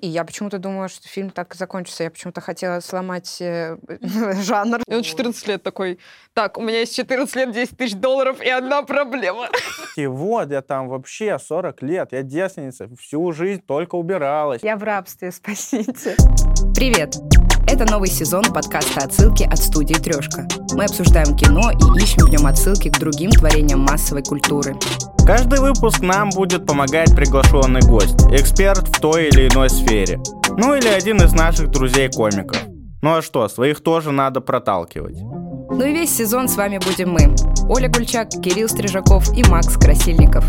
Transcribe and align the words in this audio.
И 0.00 0.06
я 0.06 0.24
почему-то 0.24 0.58
думала, 0.58 0.88
что 0.88 1.06
фильм 1.08 1.30
так 1.30 1.54
закончится. 1.54 2.04
Я 2.04 2.10
почему-то 2.10 2.40
хотела 2.40 2.80
сломать 2.80 3.36
э, 3.40 3.76
жанр. 4.42 4.80
И 4.86 4.94
он 4.94 5.02
14 5.02 5.46
лет 5.46 5.62
такой, 5.62 5.98
так, 6.32 6.56
у 6.56 6.62
меня 6.62 6.80
есть 6.80 6.96
14 6.96 7.36
лет, 7.36 7.52
10 7.52 7.76
тысяч 7.76 7.94
долларов 7.94 8.40
и 8.40 8.48
одна 8.48 8.82
проблема. 8.82 9.48
И 9.96 10.06
вот 10.06 10.50
я 10.50 10.62
там 10.62 10.88
вообще 10.88 11.38
40 11.38 11.82
лет, 11.82 12.08
я 12.12 12.22
девственница, 12.22 12.88
всю 12.98 13.30
жизнь 13.32 13.62
только 13.66 13.96
убиралась. 13.96 14.62
Я 14.62 14.76
в 14.76 14.82
рабстве, 14.82 15.30
спасите. 15.32 16.16
Привет! 16.74 17.16
Это 17.68 17.84
новый 17.84 18.08
сезон 18.08 18.44
подкаста 18.44 19.04
«Отсылки» 19.04 19.44
от 19.44 19.58
студии 19.58 19.94
«Трешка». 19.94 20.48
Мы 20.72 20.84
обсуждаем 20.84 21.36
кино 21.36 21.70
и 21.70 22.02
ищем 22.02 22.26
в 22.26 22.30
нем 22.30 22.46
отсылки 22.46 22.88
к 22.88 22.98
другим 22.98 23.30
творениям 23.30 23.80
массовой 23.80 24.22
культуры. 24.22 24.76
Каждый 25.26 25.60
выпуск 25.60 26.00
нам 26.00 26.30
будет 26.30 26.66
помогать 26.66 27.14
приглашенный 27.14 27.80
гость, 27.80 28.20
эксперт 28.32 28.88
в 28.88 29.00
той 29.00 29.28
или 29.28 29.48
иной 29.48 29.70
сфере. 29.70 30.18
Ну 30.56 30.74
или 30.74 30.88
один 30.88 31.18
из 31.22 31.32
наших 31.32 31.70
друзей-комиков. 31.70 32.58
Ну 33.02 33.16
а 33.16 33.22
что, 33.22 33.48
своих 33.48 33.80
тоже 33.82 34.12
надо 34.12 34.40
проталкивать. 34.40 35.18
Ну 35.20 35.84
и 35.84 35.92
весь 35.92 36.14
сезон 36.14 36.48
с 36.48 36.56
вами 36.56 36.78
будем 36.78 37.12
мы. 37.12 37.34
Оля 37.68 37.88
Гульчак, 37.88 38.28
Кирилл 38.30 38.68
Стрижаков 38.68 39.32
и 39.36 39.44
Макс 39.48 39.76
Красильников. 39.76 40.44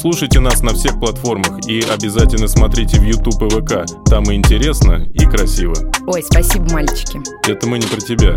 Слушайте 0.00 0.40
нас 0.40 0.62
на 0.62 0.72
всех 0.72 0.98
платформах 0.98 1.66
и 1.66 1.80
обязательно 1.82 2.48
смотрите 2.48 2.98
в 2.98 3.02
YouTube 3.02 3.42
и 3.42 3.50
ВК. 3.50 3.84
Там 4.08 4.24
и 4.30 4.34
интересно, 4.34 5.04
и 5.12 5.26
красиво. 5.26 5.74
Ой, 6.06 6.22
спасибо, 6.22 6.72
мальчики. 6.72 7.20
Это 7.46 7.68
мы 7.68 7.78
не 7.78 7.86
про 7.86 8.00
тебя. 8.00 8.34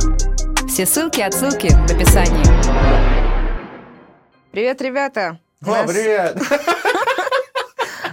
Все 0.68 0.86
ссылки 0.86 1.20
и 1.20 1.24
отсылки 1.24 1.70
в 1.70 1.92
описании. 1.92 2.44
Привет, 4.52 4.82
ребята! 4.82 5.40
О, 5.66 5.88
привет! 5.88 6.38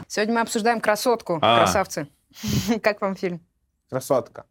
Сегодня 0.08 0.34
мы 0.34 0.40
обсуждаем 0.40 0.80
красотку, 0.80 1.38
А. 1.42 1.58
красавцы. 1.58 2.08
Как 2.82 3.00
вам 3.00 3.16
фильм? 3.16 3.40
Красотка. 3.88 4.44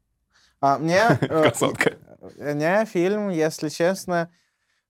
А 0.62 0.78
мне... 0.78 1.02
э, 1.22 1.28
Красотка. 1.28 1.94
Мне 2.38 2.86
фильм, 2.86 3.30
если 3.30 3.70
честно, 3.70 4.30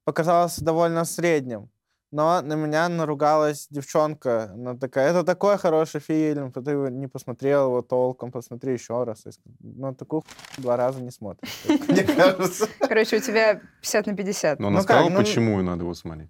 показался 0.06 0.64
довольно 0.64 1.06
средним. 1.06 1.70
Но 2.12 2.42
на 2.42 2.54
меня 2.54 2.90
наругалась 2.90 3.68
девчонка. 3.70 4.52
Она 4.54 4.76
такая, 4.76 5.12
это 5.12 5.24
такой 5.24 5.58
хороший 5.60 6.00
фильм, 6.02 6.52
ты 6.52 6.72
его 6.72 6.88
не 6.90 7.06
посмотрел 7.08 7.66
его 7.68 7.82
толком, 7.84 8.32
посмотри 8.32 8.74
еще 8.74 9.04
раз. 9.04 9.26
Ну, 9.60 9.94
такую 9.94 10.22
хуйню 10.22 10.64
два 10.64 10.76
раза 10.78 11.02
не 11.02 11.12
смотришь, 11.12 11.52
мне 11.88 12.04
кажется. 12.16 12.68
Короче, 12.80 13.18
у 13.18 13.20
тебя 13.20 13.62
50 13.82 14.08
на 14.08 14.16
50. 14.16 14.60
Но 14.60 14.68
она 14.70 14.78
Ну 14.78 14.84
сказала, 14.84 15.10
ну- 15.10 15.18
почему 15.20 15.62
надо 15.62 15.84
его 15.84 15.94
смотреть. 15.94 16.30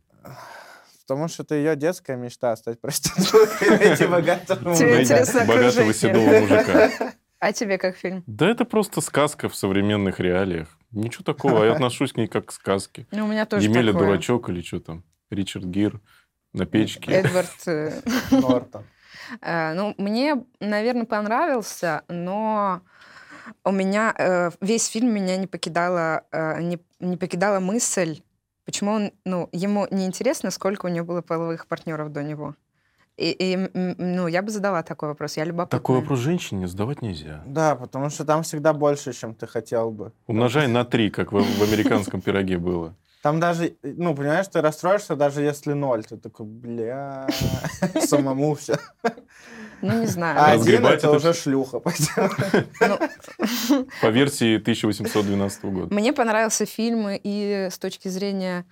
Потому 1.09 1.27
что 1.27 1.41
это 1.41 1.55
ее 1.55 1.75
детская 1.75 2.15
мечта 2.17 2.55
стать 2.55 2.79
проституткой, 2.79 3.69
найти 3.79 4.05
богатого 4.05 4.75
Тебе 4.75 4.93
мужика. 4.97 5.01
интересно 5.01 5.45
Богатого 5.45 5.93
седого 5.93 6.39
мужика. 6.39 6.89
А 7.41 7.53
тебе 7.53 7.77
как 7.77 7.95
фильм? 7.95 8.21
Да 8.27 8.49
это 8.49 8.65
просто 8.65 8.99
сказка 9.01 9.47
в 9.49 9.55
современных 9.55 10.19
реалиях. 10.19 10.67
Ничего 10.91 11.23
такого, 11.23 11.63
я 11.63 11.71
отношусь 11.75 12.11
к 12.13 12.17
ней 12.17 12.27
как 12.27 12.47
к 12.47 12.51
сказке. 12.51 13.07
Ну, 13.11 13.25
у 13.25 13.27
меня 13.27 13.45
тоже 13.45 13.63
Емеля 13.65 13.91
такое. 13.93 14.07
Дурачок 14.07 14.49
или 14.49 14.61
что 14.61 14.81
там? 14.81 15.03
Ричард 15.31 15.63
Гир 15.65 15.99
на 16.53 16.65
печке. 16.65 17.11
Эдвард. 17.11 17.49
э, 17.65 18.01
Нортон. 18.31 18.83
э, 19.41 19.73
Ну, 19.73 19.95
мне, 19.97 20.43
наверное, 20.59 21.05
понравился, 21.05 22.03
но 22.09 22.81
у 23.63 23.71
меня 23.71 24.13
э, 24.17 24.51
весь 24.61 24.87
фильм 24.87 25.11
меня 25.13 25.37
не 25.37 25.47
покидала, 25.47 26.25
э, 26.33 26.61
не, 26.61 26.77
не 26.99 27.15
покидала 27.17 27.59
мысль, 27.61 28.21
почему 28.69 28.91
он, 28.91 29.11
ну, 29.25 29.49
ему 29.51 29.87
не 29.89 30.05
интересно, 30.05 30.51
сколько 30.51 30.85
у 30.85 30.89
него 30.89 31.03
было 31.03 31.21
половых 31.23 31.65
партнеров 31.65 32.11
до 32.11 32.21
него. 32.21 32.53
И, 33.17 33.31
и, 33.31 33.69
ну, 33.97 34.27
я 34.27 34.43
бы 34.43 34.51
задала 34.51 34.83
такой 34.83 35.09
вопрос. 35.09 35.37
Я 35.37 35.45
любопытная. 35.45 35.79
Такой 35.79 35.95
вопрос 35.95 36.19
женщине 36.19 36.67
задавать 36.67 37.01
нельзя. 37.01 37.41
Да, 37.47 37.75
потому 37.75 38.11
что 38.11 38.25
там 38.25 38.43
всегда 38.43 38.73
больше, 38.73 39.11
чем 39.13 39.33
ты 39.33 39.47
хотел 39.47 39.89
бы. 39.89 40.11
Умножай 40.27 40.67
на 40.67 40.85
три, 40.85 41.09
как 41.09 41.31
в, 41.31 41.41
в 41.41 41.63
американском 41.63 42.21
пироге 42.21 42.59
было. 42.59 42.95
Там 43.23 43.39
даже, 43.39 43.75
ну, 43.81 44.15
понимаешь, 44.15 44.47
ты 44.47 44.61
расстроишься, 44.61 45.15
даже 45.15 45.41
если 45.41 45.73
ноль. 45.73 46.05
Ты 46.05 46.17
такой, 46.17 46.45
бля, 46.45 47.27
самому 48.01 48.53
все. 48.53 48.77
Ну, 49.81 49.99
не 50.01 50.07
знаю. 50.07 50.39
А 50.39 50.51
один 50.51 50.85
это 50.85 51.07
это 51.07 51.11
уже 51.11 51.33
шлюха. 51.33 51.79
По 54.01 54.07
версии 54.07 54.57
1812 54.57 55.65
года. 55.65 55.93
Мне 55.93 56.13
понравился 56.13 56.65
фильм 56.65 57.07
и 57.09 57.67
с 57.71 57.77
точки 57.77 58.07
зрения 58.09 58.65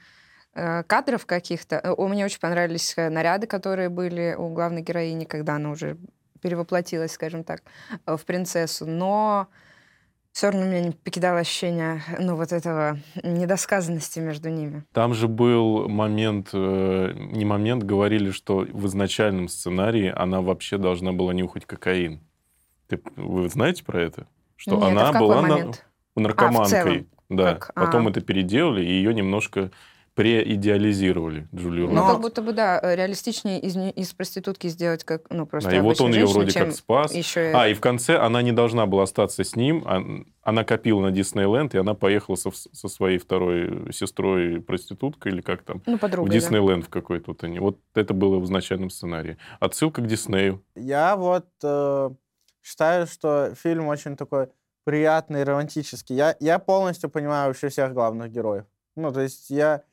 э, 0.53 0.83
кадров 0.83 1.25
каких-то. 1.25 1.79
Э, 1.83 1.91
у- 1.91 2.07
Мне 2.07 2.25
очень 2.25 2.39
понравились 2.39 2.93
э, 2.97 3.09
наряды, 3.09 3.47
которые 3.47 3.89
были 3.89 4.35
у 4.37 4.49
главной 4.49 4.81
героини, 4.81 5.25
когда 5.25 5.55
она 5.55 5.71
уже 5.71 5.97
перевоплотилась, 6.41 7.13
скажем 7.13 7.43
так, 7.43 7.61
в 8.05 8.19
принцессу. 8.25 8.85
Но 8.85 9.47
все 10.37 10.51
равно 10.51 10.67
меня 10.67 10.81
не 10.81 10.91
покидало 10.91 11.39
ощущение, 11.39 12.03
ну, 12.19 12.35
вот 12.35 12.51
этого 12.51 12.99
недосказанности 13.23 14.19
между 14.19 14.49
ними. 14.49 14.83
Там 14.93 15.15
же 15.15 15.27
был 15.27 15.89
момент, 15.89 16.49
э, 16.53 17.11
не 17.31 17.43
момент, 17.43 17.81
говорили, 17.81 18.29
что 18.29 18.57
в 18.57 18.85
изначальном 18.85 19.47
сценарии 19.47 20.13
она 20.15 20.41
вообще 20.41 20.77
должна 20.77 21.11
была 21.11 21.33
нюхать 21.33 21.65
кокаин. 21.65 22.21
Ты, 22.87 23.01
вы 23.15 23.49
знаете 23.49 23.83
про 23.83 23.99
это? 23.99 24.27
Что 24.57 24.75
Нет, 24.75 24.83
а 24.83 24.87
она 24.89 25.11
какой 25.11 25.19
была 25.27 25.41
на- 25.41 25.71
наркоманкой. 26.15 26.69
целом? 26.69 27.07
да. 27.29 27.55
Как? 27.55 27.73
Потом 27.73 28.05
А. 28.05 28.11
это 28.11 28.21
переделали, 28.21 28.85
и 28.85 28.91
ее 28.91 29.15
немножко 29.15 29.71
преидеализировали, 30.17 31.47
Джулию 31.53 31.87
Ну, 31.87 31.93
Но- 31.93 31.99
Робертс. 32.01 32.11
как 32.13 32.21
будто 32.21 32.41
бы, 32.41 32.51
да, 32.53 32.79
реалистичнее 32.95 33.59
из, 33.59 33.75
из 33.77 34.13
проститутки 34.13 34.67
сделать 34.67 35.03
как, 35.03 35.29
ну, 35.29 35.45
просто 35.45 35.69
Да, 35.69 35.77
и 35.77 35.79
вот 35.79 36.01
он 36.01 36.11
ее 36.13 36.25
вроде 36.25 36.51
как 36.59 36.71
спас. 36.73 37.13
еще 37.13 37.51
А, 37.55 37.67
и 37.67 37.73
в 37.73 37.79
конце 37.81 38.17
она 38.17 38.41
не 38.41 38.51
должна 38.51 38.85
была 38.85 39.03
остаться 39.03 39.43
с 39.43 39.55
ним. 39.55 39.83
а- 39.85 40.01
Она 40.41 40.63
копила 40.63 41.01
на 41.01 41.11
Диснейленд, 41.11 41.75
и 41.75 41.77
она 41.77 41.93
поехала 41.93 42.35
со, 42.37 42.51
со 42.51 42.87
своей 42.87 43.17
второй 43.17 43.91
сестрой 43.91 44.61
проституткой, 44.61 45.33
или 45.33 45.41
как 45.41 45.63
там, 45.63 45.81
ну, 45.85 45.97
в 45.97 45.99
подругой, 45.99 46.29
да. 46.31 46.35
Диснейленд 46.35 46.85
в 46.85 46.89
какой-то 46.89 47.25
вот 47.31 47.43
они. 47.43 47.59
Вот 47.59 47.79
это 47.95 48.13
было 48.13 48.39
в 48.39 48.45
изначальном 48.45 48.89
сценарии. 48.89 49.37
Отсылка 49.59 50.01
к 50.01 50.07
Диснею. 50.07 50.63
Я 50.75 51.17
вот 51.17 51.47
э, 51.63 52.09
считаю, 52.63 53.07
что 53.07 53.53
фильм 53.61 53.87
очень 53.87 54.15
такой 54.15 54.47
приятный, 54.85 55.43
романтический. 55.43 56.15
Я, 56.15 56.37
я 56.39 56.59
полностью 56.59 57.09
понимаю 57.09 57.47
вообще 57.49 57.67
всех 57.67 57.93
главных 57.93 58.31
героев. 58.31 58.63
Ну, 58.95 59.11
то 59.11 59.19
есть 59.19 59.49
я, 59.49 59.83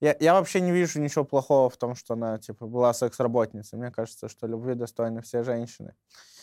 я, 0.00 0.16
я 0.20 0.34
вообще 0.34 0.60
не 0.60 0.70
вижу 0.70 1.00
ничего 1.00 1.24
плохого 1.24 1.68
в 1.68 1.76
том, 1.76 1.94
что 1.94 2.14
она, 2.14 2.38
типа, 2.38 2.66
была 2.66 2.94
секс-работницей. 2.94 3.78
Мне 3.78 3.90
кажется, 3.90 4.28
что 4.28 4.46
любви 4.46 4.74
достойны 4.74 5.22
все 5.22 5.42
женщины. 5.42 5.94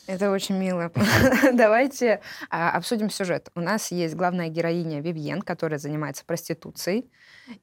Это 0.08 0.30
очень 0.30 0.56
мило. 0.58 0.92
Давайте 1.54 2.22
а, 2.50 2.72
обсудим 2.72 3.10
сюжет. 3.10 3.50
У 3.56 3.60
нас 3.60 3.92
есть 3.92 4.16
главная 4.16 4.50
героиня 4.50 5.02
Вивьен, 5.02 5.42
которая 5.42 5.80
занимается 5.80 6.24
проституцией. 6.26 7.10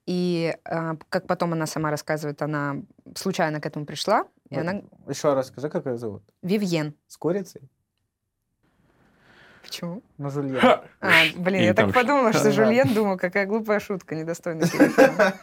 И, 0.07 0.57
а, 0.65 0.97
как 1.09 1.27
потом 1.27 1.53
она 1.53 1.67
сама 1.67 1.91
рассказывает, 1.91 2.43
она 2.43 2.77
случайно 3.15 3.61
к 3.61 3.67
этому 3.67 3.87
пришла. 3.87 4.27
И 4.51 4.59
она... 4.59 4.83
Еще 5.09 5.35
раз 5.35 5.49
скажи, 5.49 5.69
как 5.69 5.87
ее 5.87 5.97
зовут? 5.97 6.23
Вивьен. 6.43 6.95
С 7.07 7.17
курицей? 7.17 7.71
Почему? 9.63 10.03
Ну, 10.19 10.29
Жульен. 10.29 10.61
А, 11.01 11.23
блин, 11.37 11.63
И 11.63 11.65
я 11.65 11.75
так 11.75 11.95
подумала, 11.95 12.33
что. 12.33 12.51
Жульен, 12.51 12.93
думаю, 12.93 13.19
какая 13.19 13.47
глупая 13.47 13.79
шутка, 13.79 14.17
недостойная. 14.17 14.69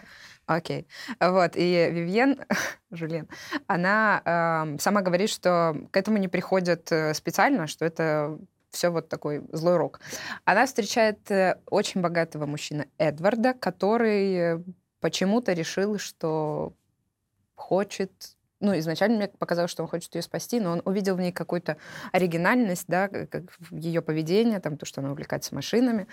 Окей. 0.50 0.88
Вот, 1.20 1.52
и 1.56 1.90
Вивьен, 1.92 2.44
Жульен, 2.92 3.28
она 3.68 4.20
ам, 4.26 4.80
сама 4.80 5.04
говорит, 5.04 5.30
что 5.30 5.76
к 5.92 5.98
этому 5.98 6.18
не 6.18 6.28
приходят 6.28 6.92
э, 6.92 7.14
специально, 7.14 7.68
что 7.68 7.86
это 7.86 8.40
все 8.72 8.90
вот 8.90 9.10
такой 9.10 9.44
злой 9.52 9.78
рок. 9.78 10.00
Она 10.46 10.66
встречает 10.66 11.30
э, 11.30 11.60
очень 11.68 12.02
богатого 12.02 12.48
мужчину 12.48 12.86
Эдварда, 12.98 13.54
который 13.54 14.34
э, 14.34 14.64
почему-то 15.02 15.54
решил, 15.54 16.00
что 16.00 16.74
хочет... 17.54 18.12
Ну, 18.62 18.78
изначально 18.78 19.16
мне 19.18 19.28
показалось, 19.30 19.72
что 19.72 19.84
он 19.84 19.90
хочет 19.90 20.14
ее 20.16 20.22
спасти, 20.22 20.60
но 20.60 20.72
он 20.74 20.82
увидел 20.84 21.16
в 21.16 21.20
ней 21.22 21.32
какую-то 21.32 21.78
оригинальность, 22.12 22.86
да, 22.88 23.08
как 23.08 23.44
ее 23.72 24.02
поведение, 24.02 24.60
там, 24.60 24.76
то, 24.78 24.86
что 24.86 25.00
она 25.02 25.12
увлекается 25.12 25.56
машинами. 25.56 26.08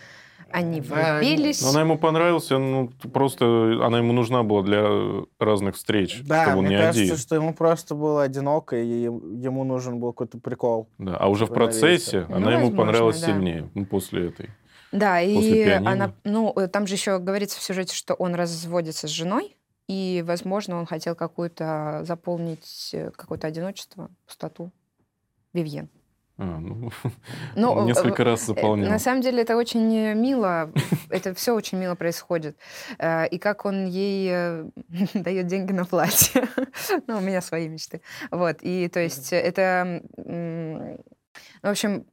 Они 0.53 0.81
Да, 0.81 1.19
влюбились. 1.19 1.61
Но 1.63 1.71
она 1.71 1.81
ему 1.81 1.99
понравилась, 1.99 2.49
ну, 2.51 2.89
просто 3.13 3.45
она 3.83 3.99
ему 3.99 4.13
нужна 4.13 4.45
была 4.45 4.63
для 4.63 5.25
разных 5.41 5.75
встреч, 5.75 6.23
Да, 6.25 6.45
чтобы 6.45 6.59
он 6.59 6.65
мне 6.67 6.77
не 6.77 6.81
кажется, 6.83 7.03
один. 7.03 7.17
что 7.17 7.35
ему 7.35 7.53
просто 7.53 7.95
было 7.97 8.23
одиноко, 8.23 8.77
и 8.77 8.87
ем- 9.03 9.41
ему 9.41 9.65
нужен 9.65 9.99
был 9.99 10.13
какой-то 10.13 10.39
прикол. 10.39 10.89
Да. 10.99 11.17
А 11.17 11.29
уже 11.29 11.47
в 11.47 11.51
Равновесие. 11.53 11.81
процессе 11.81 12.27
Ну, 12.29 12.37
она 12.37 12.53
ему 12.53 12.67
возможно, 12.67 12.77
понравилась 12.77 13.21
да. 13.21 13.27
сильнее, 13.27 13.71
ну, 13.75 13.87
после 13.87 14.29
этой. 14.29 14.51
Да, 14.93 15.17
После 15.21 15.63
и 15.63 15.65
«Пианино». 15.65 15.91
она, 15.91 16.13
ну, 16.23 16.53
э, 16.57 16.69
там 16.69 16.87
же 16.87 16.95
еще 16.95 17.19
говорится 17.19 17.59
в 17.59 17.63
сюжете, 17.63 17.95
что 17.95 18.15
он 18.15 18.37
разводится 18.37 19.09
с 19.09 19.11
женой, 19.11 19.56
и, 19.89 20.25
возможно, 20.27 20.77
он 20.77 20.87
хотел 20.87 21.15
какую-то 21.15 22.01
заполнить 22.05 22.91
э, 22.93 23.11
какое-то 23.11 23.47
одиночество, 23.47 24.11
пустоту. 24.27 24.71
Вивьен. 25.53 25.89
А, 26.39 26.59
ну, 26.59 26.91
Ну, 27.57 27.71
он 27.73 27.85
э, 27.85 27.87
несколько 27.87 28.25
раз 28.25 28.45
заполнял. 28.45 28.91
На 28.91 28.99
самом 28.99 29.23
деле 29.23 29.43
это 29.43 29.57
очень 29.57 30.15
мило, 30.15 30.71
это 31.11 31.33
все 31.35 31.55
очень 31.55 31.79
мило 31.79 31.95
происходит. 31.95 32.57
Э, 32.99 33.27
И 33.29 33.39
как 33.39 33.65
он 33.65 33.87
ей 33.87 34.71
дает 35.15 35.47
деньги 35.47 35.73
на 35.73 35.85
платье. 35.85 36.49
Ну, 37.07 37.19
у 37.19 37.21
меня 37.21 37.41
свои 37.41 37.69
мечты. 37.69 38.01
Вот, 38.31 38.59
и 38.63 38.89
то 38.89 39.01
есть 39.01 39.33
это 39.33 40.03
м, 40.19 40.99
В 41.63 41.69
общем, 41.69 42.07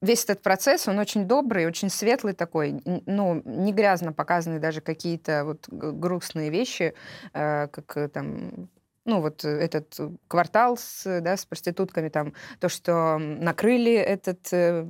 весь 0.00 0.24
этот 0.24 0.42
процесс, 0.42 0.88
он 0.88 0.98
очень 0.98 1.26
добрый, 1.26 1.66
очень 1.66 1.90
светлый 1.90 2.34
такой, 2.34 2.80
ну, 3.06 3.42
не 3.44 3.72
грязно 3.72 4.12
показаны 4.12 4.58
даже 4.58 4.80
какие-то 4.80 5.44
вот 5.44 5.68
грустные 5.68 6.50
вещи, 6.50 6.94
э, 7.32 7.68
как 7.68 7.96
э, 7.96 8.08
там, 8.08 8.68
ну, 9.04 9.20
вот 9.20 9.44
этот 9.44 9.98
квартал 10.28 10.76
с, 10.76 11.20
да, 11.20 11.36
с 11.36 11.44
проститутками, 11.44 12.08
там, 12.08 12.34
то, 12.60 12.68
что 12.68 13.18
накрыли 13.18 13.94
этот 13.94 14.52
э, 14.52 14.86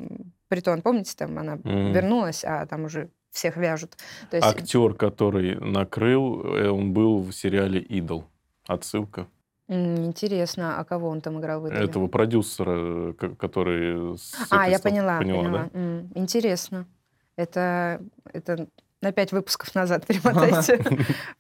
притон, 0.49 0.83
помните, 0.83 1.15
там 1.17 1.39
она 1.39 1.57
Мгм. 1.57 1.93
вернулась, 1.93 2.45
а 2.45 2.67
там 2.67 2.85
уже 2.85 3.11
всех 3.31 3.57
вяжут. 3.57 3.97
То 4.31 4.37
есть, 4.37 4.49
Актер, 4.49 4.95
который 4.95 5.57
накрыл, 5.57 6.43
э, 6.57 6.69
он 6.69 6.93
был 6.93 7.23
в 7.23 7.33
сериале 7.33 7.81
«Идол». 7.81 8.25
Отсылка. 8.67 9.27
Интересно, 9.69 10.79
а 10.79 10.85
кого 10.85 11.09
он 11.09 11.21
там 11.21 11.39
играл 11.41 11.61
в 11.61 11.65
этом? 11.67 11.79
Этого 11.83 12.09
продюсера, 12.09 13.13
ко- 13.13 13.35
который... 13.37 14.17
с 14.19 14.35
А, 14.51 14.69
я 14.69 14.79
поняла, 14.79 15.19
Поняла, 15.19 15.43
поняла. 15.43 15.71
да? 15.73 16.21
Интересно. 16.21 16.87
Это, 17.37 18.01
это 18.33 18.67
на 19.01 19.13
пять 19.13 19.31
выпусков 19.33 19.75
назад 19.75 20.07
перемотайте, 20.09 20.83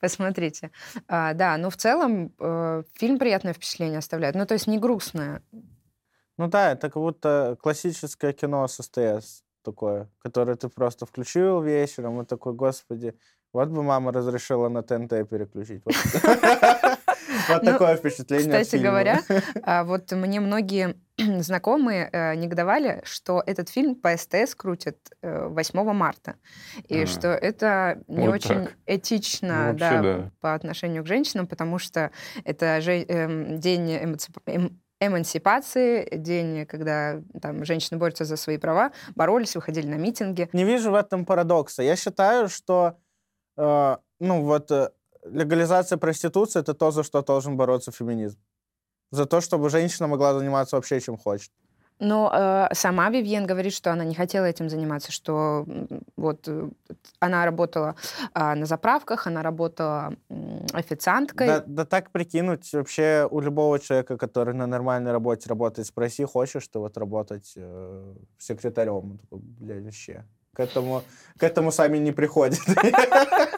посмотрите. 0.00 0.70
А, 1.08 1.34
да, 1.34 1.56
но 1.56 1.70
в 1.70 1.76
целом 1.76 2.32
э, 2.38 2.82
фильм 2.94 3.18
приятное 3.18 3.52
впечатление 3.52 3.98
оставляет. 3.98 4.34
Ну, 4.36 4.46
то 4.46 4.54
есть 4.54 4.66
не 4.66 4.78
грустное. 4.78 5.42
Ну 6.36 6.46
да, 6.46 6.72
это 6.72 6.88
как 6.88 7.02
будто 7.02 7.56
классическое 7.60 8.32
кино 8.32 8.68
с 8.68 8.74
СТС 8.82 9.42
такое, 9.64 10.08
которое 10.18 10.54
ты 10.56 10.68
просто 10.68 11.04
включил 11.04 11.60
вечером 11.62 12.20
и 12.20 12.24
такой, 12.24 12.52
господи, 12.52 13.14
вот 13.52 13.68
бы 13.70 13.82
мама 13.82 14.12
разрешила 14.12 14.68
на 14.68 14.82
ТНТ 14.82 15.28
переключить. 15.28 15.82
Вот 15.84 15.94
Вот 17.48 17.62
Ну, 17.62 17.72
такое 17.72 17.96
впечатление 17.96 18.62
Кстати 18.62 18.80
говоря, 18.82 19.22
а, 19.62 19.84
вот 19.84 20.12
мне 20.12 20.40
многие 20.40 20.96
знакомые 21.40 22.08
э, 22.12 22.34
негодовали, 22.36 23.00
что 23.04 23.42
этот 23.46 23.68
фильм 23.68 23.94
по 23.94 24.16
СТС 24.16 24.54
крутят 24.54 24.96
э, 25.22 25.46
8 25.48 25.92
марта. 25.92 26.36
И 26.88 27.02
А, 27.02 27.06
что 27.06 27.28
это 27.28 28.02
не 28.08 28.26
вот 28.26 28.34
очень 28.36 28.66
так. 28.66 28.76
этично 28.86 29.72
Ну, 29.72 29.78
да, 29.78 30.02
да. 30.02 30.30
по 30.40 30.54
отношению 30.54 31.02
к 31.02 31.06
женщинам, 31.06 31.46
потому 31.46 31.78
что 31.78 32.10
это 32.44 32.80
же, 32.80 32.92
эм, 33.02 33.58
день 33.58 33.96
эмансип- 33.96 34.42
эм- 34.46 34.80
эмансипации, 35.00 36.08
день, 36.16 36.66
когда 36.66 37.20
там 37.40 37.64
женщины 37.64 37.98
борются 37.98 38.24
за 38.24 38.36
свои 38.36 38.58
права, 38.58 38.92
боролись, 39.14 39.54
выходили 39.54 39.86
на 39.86 39.94
митинги. 39.96 40.48
Не 40.52 40.64
вижу 40.64 40.90
в 40.90 40.94
этом 40.94 41.24
парадокса. 41.24 41.82
Я 41.82 41.96
считаю, 41.96 42.48
что 42.48 42.98
э, 43.56 43.96
ну 44.20 44.42
вот 44.42 44.70
э, 44.72 44.90
легализация 45.32 45.98
проституции 45.98 46.60
это 46.60 46.74
то, 46.74 46.90
за 46.90 47.02
что 47.02 47.22
должен 47.22 47.56
бороться 47.56 47.92
феминизм. 47.92 48.38
За 49.10 49.26
то, 49.26 49.40
чтобы 49.40 49.70
женщина 49.70 50.08
могла 50.08 50.34
заниматься 50.38 50.76
вообще 50.76 51.00
чем 51.00 51.16
хочет. 51.16 51.50
Но 52.00 52.30
э, 52.32 52.74
сама 52.74 53.10
Вивьен 53.10 53.46
говорит, 53.46 53.72
что 53.72 53.90
она 53.92 54.04
не 54.04 54.14
хотела 54.14 54.44
этим 54.44 54.68
заниматься, 54.68 55.10
что 55.10 55.66
вот 56.16 56.46
э, 56.46 56.68
она 57.18 57.44
работала 57.44 57.96
а, 58.34 58.54
на 58.54 58.66
заправках, 58.66 59.26
она 59.26 59.42
работала 59.42 60.14
м, 60.30 60.64
официанткой. 60.72 61.46
Да, 61.48 61.64
да 61.66 61.84
так 61.84 62.10
прикинуть 62.10 62.72
вообще 62.72 63.26
у 63.28 63.40
любого 63.40 63.80
человека, 63.80 64.16
который 64.16 64.54
на 64.54 64.66
нормальной 64.66 65.10
работе 65.10 65.48
работает, 65.48 65.88
спроси, 65.88 66.24
хочешь 66.24 66.68
ты 66.68 66.78
вот 66.78 66.96
работать 66.96 67.52
э, 67.56 68.14
секретарем? 68.38 68.94
Он 68.94 69.18
такой, 69.18 69.38
блядь, 69.40 69.84
вообще. 69.84 70.24
К 70.52 70.60
этому, 70.60 71.02
к 71.36 71.42
этому 71.42 71.72
сами 71.72 71.98
не 71.98 72.12
приходят. 72.12 72.60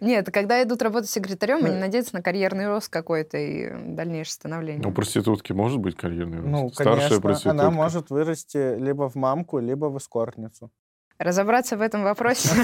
Нет, 0.00 0.30
когда 0.32 0.62
идут 0.62 0.82
работать 0.82 1.10
секретарем, 1.10 1.64
они 1.64 1.76
надеются 1.76 2.14
на 2.14 2.22
карьерный 2.22 2.66
рост 2.68 2.88
какой-то 2.88 3.36
и 3.36 3.70
дальнейшее 3.94 4.32
становление. 4.32 4.86
У 4.86 4.92
проститутки 4.92 5.52
может 5.52 5.78
быть 5.78 5.96
карьерный 5.96 6.38
рост? 6.38 6.48
Ну, 6.48 6.70
Старшая 6.70 6.96
конечно, 6.96 7.20
проститутка. 7.20 7.50
она 7.50 7.70
может 7.70 8.10
вырасти 8.10 8.78
либо 8.78 9.08
в 9.08 9.14
мамку, 9.14 9.58
либо 9.58 9.86
в 9.86 9.98
эскортницу. 9.98 10.70
Разобраться 11.18 11.76
в 11.76 11.82
этом 11.82 12.02
вопросе 12.02 12.48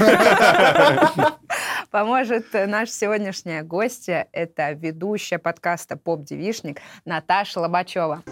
поможет 1.91 2.47
наша 2.55 2.91
сегодняшняя 2.91 3.63
гостья. 3.63 4.29
Это 4.33 4.73
ведущая 4.73 5.39
подкаста 5.39 5.99
«Поп-девишник» 5.99 6.81
Наташа 7.05 7.61
Лобачева. 7.61 8.23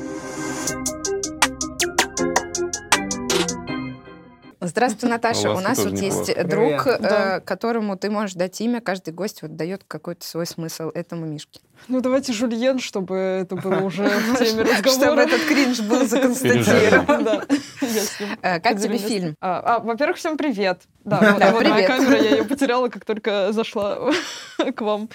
Здравствуй, 4.69 5.11
Наташа. 5.11 5.51
У 5.53 5.57
У 5.57 5.61
нас 5.61 5.79
вот 5.79 5.99
есть 5.99 6.35
друг, 6.47 6.87
э, 6.87 7.41
которому 7.41 7.97
ты 7.97 8.11
можешь 8.11 8.35
дать 8.35 8.61
имя. 8.61 8.81
Каждый 8.81 9.13
гость 9.13 9.43
вот 9.43 9.57
дает 9.57 9.85
какой-то 9.87 10.27
свой 10.27 10.47
смысл 10.47 10.91
этому 10.95 11.27
Мишке. 11.27 11.61
Ну, 11.89 12.01
давайте 12.01 12.33
Жульен, 12.33 12.79
чтобы 12.79 13.17
это 13.17 13.57
было 13.57 13.81
уже 13.83 14.05
в 14.05 14.39
теме 14.39 14.65
Чтобы 14.65 14.73
разговора. 14.73 15.21
этот 15.21 15.43
кринж 15.43 15.81
был 15.81 16.07
законстатирован. 16.07 17.43
Э, 18.43 18.61
Как 18.61 18.81
тебе 18.81 18.99
фильм? 18.99 19.37
А, 19.41 19.77
а, 19.77 19.79
во-первых, 19.81 20.17
всем 20.17 20.37
привет. 20.37 20.83
Да, 21.05 21.19
вот, 21.53 21.69
моя 21.69 21.87
камера, 21.87 22.17
я 22.17 22.31
ее 22.37 22.45
потеряла, 22.45 22.89
как 22.89 23.05
только 23.05 23.53
зашла 23.53 23.99
к 24.75 24.81
вам. 24.81 25.09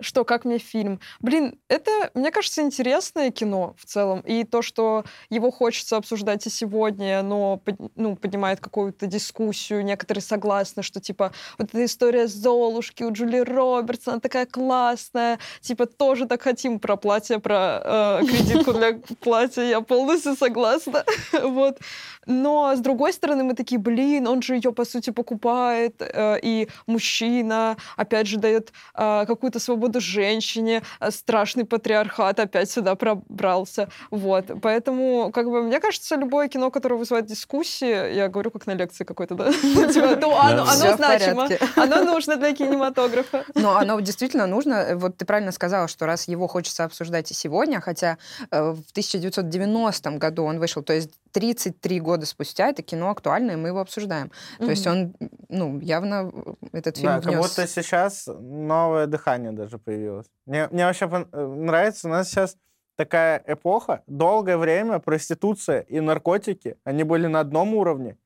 Что, 0.00 0.24
как 0.24 0.44
мне 0.44 0.58
фильм? 0.58 1.00
Блин, 1.20 1.58
это, 1.68 1.90
мне 2.14 2.30
кажется, 2.30 2.62
интересное 2.62 3.30
кино 3.30 3.74
в 3.78 3.84
целом. 3.84 4.20
И 4.20 4.44
то, 4.44 4.62
что 4.62 5.04
его 5.28 5.50
хочется 5.50 5.96
обсуждать 5.96 6.46
и 6.46 6.50
сегодня, 6.50 7.22
но 7.22 7.60
ну, 7.96 8.16
поднимает 8.16 8.60
какую-то 8.60 9.06
дискуссию. 9.06 9.84
Некоторые 9.84 10.22
согласны, 10.22 10.82
что, 10.82 11.00
типа, 11.00 11.32
вот 11.58 11.68
эта 11.68 11.84
история 11.84 12.26
Золушки 12.26 13.02
у 13.02 13.12
Джули 13.12 13.38
Робертс, 13.38 14.08
она 14.08 14.20
такая 14.20 14.46
классная. 14.46 15.38
Типа, 15.60 15.86
тоже 15.86 16.26
так 16.26 16.42
хотим 16.42 16.80
про 16.80 16.96
платье, 16.96 17.38
про 17.38 18.20
э, 18.22 18.26
кредитку 18.26 18.72
для 18.72 19.00
платья. 19.20 19.62
Я 19.62 19.80
полностью 19.80 20.34
согласна. 20.36 21.04
вот. 21.42 21.78
Но, 22.26 22.74
с 22.76 22.80
другой 22.80 23.12
стороны, 23.12 23.44
мы 23.44 23.54
такие, 23.54 23.78
блин, 23.78 24.26
он 24.26 24.42
же 24.42 24.54
ее, 24.54 24.72
по 24.72 24.84
сути, 24.84 25.10
покупает, 25.10 26.00
э, 26.00 26.38
и 26.42 26.68
мужчина, 26.86 27.76
опять 27.96 28.26
же, 28.26 28.38
дает 28.38 28.72
э, 28.94 29.24
какую-то 29.26 29.58
свободу 29.58 29.89
женщине, 29.98 30.82
э, 31.00 31.10
страшный 31.10 31.64
патриархат 31.64 32.38
опять 32.38 32.70
сюда 32.70 32.94
пробрался. 32.94 33.88
Вот. 34.10 34.44
Поэтому, 34.62 35.32
как 35.32 35.46
бы, 35.46 35.62
мне 35.62 35.80
кажется, 35.80 36.16
любое 36.16 36.48
кино, 36.48 36.70
которое 36.70 36.96
вызывает 36.96 37.26
дискуссии, 37.26 38.14
я 38.14 38.28
говорю, 38.28 38.50
как 38.50 38.66
на 38.66 38.74
лекции 38.74 39.04
какой-то, 39.04 39.34
да? 39.34 39.52
Типа, 39.92 40.16
ну, 40.20 40.36
оно 40.36 40.64
значимо, 40.66 41.48
оно 41.76 42.04
нужно 42.04 42.36
для 42.36 42.52
кинематографа. 42.52 43.44
Но 43.54 43.76
оно 43.76 43.98
действительно 44.00 44.46
нужно. 44.46 44.92
Вот 44.94 45.16
ты 45.16 45.24
правильно 45.24 45.52
сказала, 45.52 45.88
что 45.88 46.06
раз 46.06 46.28
его 46.28 46.46
хочется 46.46 46.84
обсуждать 46.84 47.30
и 47.30 47.34
сегодня, 47.34 47.80
хотя 47.80 48.18
э, 48.50 48.60
в 48.60 48.90
1990 48.90 50.10
году 50.12 50.44
он 50.44 50.58
вышел, 50.58 50.82
то 50.82 50.92
есть 50.92 51.10
33 51.32 52.00
года 52.00 52.26
спустя 52.26 52.68
это 52.68 52.82
кино 52.82 53.10
актуальное, 53.10 53.54
и 53.54 53.58
мы 53.58 53.68
его 53.68 53.80
обсуждаем. 53.80 54.30
То 54.58 54.70
есть 54.70 54.86
он, 54.86 55.14
ну, 55.48 55.78
явно 55.80 56.32
этот 56.72 56.96
фильм 56.96 57.08
Да, 57.12 57.20
как 57.20 57.32
внес. 57.32 57.48
будто 57.48 57.66
сейчас 57.66 58.26
новое 58.26 59.06
дыхание 59.06 59.52
даже 59.52 59.78
появилось. 59.78 60.26
Мне, 60.46 60.68
мне 60.68 60.84
вообще 60.84 61.08
э, 61.32 61.46
нравится, 61.46 62.08
у 62.08 62.10
нас 62.10 62.28
сейчас 62.28 62.56
такая 62.96 63.42
эпоха, 63.46 64.02
долгое 64.06 64.56
время 64.56 64.98
проституция 64.98 65.80
и 65.80 66.00
наркотики, 66.00 66.76
они 66.84 67.04
были 67.04 67.26
на 67.26 67.40
одном 67.40 67.74
уровне. 67.74 68.16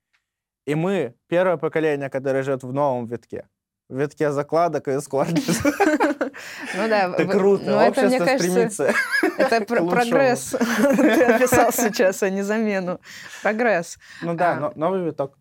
И 0.66 0.74
мы, 0.74 1.14
первое 1.28 1.56
поколение, 1.58 2.08
которое 2.10 2.42
живет 2.42 2.62
в 2.62 2.72
новом 2.72 3.06
витке, 3.06 3.46
в 3.88 3.98
витке 3.98 4.32
закладок 4.32 4.88
и 4.88 4.92
эскортниц. 4.96 5.62
Ну 6.76 6.88
да, 6.88 7.14
Это 7.16 7.26
круто, 7.26 7.64
ну, 7.64 7.88
общество 7.88 8.26
стремится. 8.26 8.92
Это 9.38 9.60
прогресс. 9.64 10.50
Ты 10.96 11.22
описал 11.24 11.72
сейчас, 11.72 12.22
а 12.22 12.30
не 12.30 12.42
замену. 12.42 13.00
Прогресс. 13.42 13.98
Ну 14.22 14.34
да, 14.34 14.52
А. 14.52 14.56
но- 14.60 14.72
новый 14.76 15.04
виток. 15.04 15.38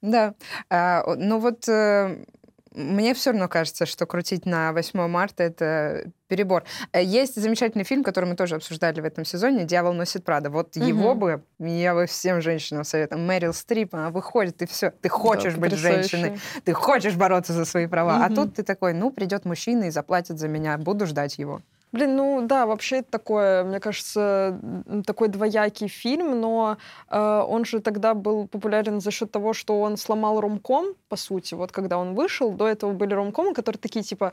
Да. 0.00 0.34
А, 0.70 1.04
ну 1.16 1.38
вот 1.38 1.68
э, 1.68 2.24
мне 2.72 3.12
все 3.14 3.32
равно 3.32 3.46
кажется, 3.48 3.84
что 3.84 4.06
крутить 4.06 4.46
на 4.46 4.72
8 4.72 5.06
марта 5.06 5.42
это 5.42 6.10
перебор. 6.28 6.64
Э, 6.92 7.02
Есть 7.04 7.34
замечательный 7.38 7.84
фильм, 7.84 8.02
который 8.02 8.24
мы 8.24 8.36
тоже 8.36 8.54
обсуждали 8.54 9.00
в 9.02 9.04
этом 9.04 9.24
сезоне 9.26 9.64
«Дьявол 9.64 9.92
носит 9.92 10.24
Прада». 10.24 10.48
Вот 10.48 10.76
его 10.76 11.10
Мгм. 11.14 11.18
бы, 11.18 11.42
я 11.58 11.94
бы 11.94 12.06
всем 12.06 12.40
женщинам 12.40 12.84
советую. 12.84 13.20
Мэрил 13.20 13.52
Стрип, 13.52 13.94
она 13.94 14.08
выходит, 14.10 14.62
и 14.62 14.66
все. 14.66 14.92
Ты 14.92 15.08
хочешь 15.10 15.54
Да, 15.54 15.60
быть 15.60 15.72
потрясающе. 15.72 16.16
женщиной, 16.16 16.40
ты 16.64 16.72
хочешь 16.72 17.16
бороться 17.16 17.52
за 17.52 17.64
свои 17.66 17.86
права. 17.86 18.24
А 18.24 18.28
Мгм. 18.28 18.34
тут 18.36 18.54
ты 18.54 18.62
такой, 18.62 18.94
ну, 18.94 19.10
придет 19.10 19.44
мужчина 19.44 19.84
и 19.84 19.90
заплатит 19.90 20.38
за 20.38 20.48
меня, 20.48 20.78
буду 20.78 21.04
ждать 21.06 21.38
его. 21.38 21.60
Блин, 21.92 22.16
ну 22.16 22.46
да, 22.46 22.66
вообще 22.66 22.98
это 22.98 23.10
такое, 23.10 23.64
мне 23.64 23.80
кажется, 23.80 24.58
такой 25.06 25.28
двоякий 25.28 25.88
фильм, 25.88 26.40
но 26.40 26.78
э, 27.08 27.44
он 27.48 27.64
же 27.64 27.80
тогда 27.80 28.14
был 28.14 28.46
популярен 28.46 29.00
за 29.00 29.10
счет 29.10 29.32
того, 29.32 29.52
что 29.52 29.80
он 29.80 29.96
сломал 29.96 30.40
ромком, 30.40 30.94
по 31.08 31.16
сути, 31.16 31.54
вот 31.54 31.72
когда 31.72 31.98
он 31.98 32.14
вышел. 32.14 32.52
До 32.52 32.68
этого 32.68 32.92
были 32.92 33.14
ромкомы, 33.14 33.54
которые 33.54 33.80
такие 33.80 34.04
типа 34.04 34.32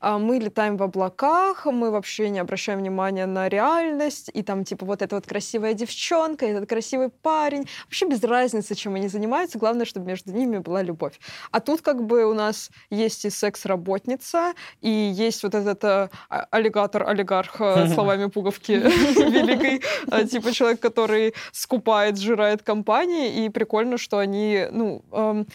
а, 0.00 0.18
мы 0.18 0.38
летаем 0.38 0.76
в 0.76 0.82
облаках, 0.82 1.64
мы 1.64 1.90
вообще 1.90 2.28
не 2.28 2.38
обращаем 2.38 2.80
внимания 2.80 3.26
на 3.26 3.48
реальность, 3.48 4.30
и 4.34 4.42
там 4.42 4.64
типа 4.64 4.84
вот 4.84 5.00
эта 5.00 5.16
вот 5.16 5.26
красивая 5.26 5.72
девчонка, 5.72 6.44
этот 6.46 6.68
красивый 6.68 7.08
парень. 7.08 7.66
Вообще 7.84 8.06
без 8.06 8.22
разницы, 8.22 8.74
чем 8.74 8.94
они 8.96 9.08
занимаются, 9.08 9.58
главное, 9.58 9.86
чтобы 9.86 10.06
между 10.06 10.32
ними 10.32 10.58
была 10.58 10.82
любовь. 10.82 11.18
А 11.50 11.60
тут 11.60 11.80
как 11.80 12.04
бы 12.04 12.26
у 12.26 12.34
нас 12.34 12.70
есть 12.90 13.24
и 13.24 13.30
секс-работница, 13.30 14.52
и 14.82 14.90
есть 14.90 15.42
вот 15.42 15.54
этот 15.54 15.82
э, 15.84 16.10
а- 16.28 16.46
аллигатор 16.50 16.97
брокер-олигарх, 16.98 17.60
э, 17.60 17.88
словами 17.94 18.26
пуговки 18.26 18.72
великой, 19.30 19.82
э, 20.10 20.24
типа 20.26 20.52
человек, 20.52 20.80
который 20.80 21.34
скупает, 21.52 22.18
сжирает 22.18 22.62
компании, 22.62 23.44
и 23.44 23.48
прикольно, 23.48 23.98
что 23.98 24.18
они, 24.18 24.66
ну, 24.70 25.02
эм, 25.12 25.46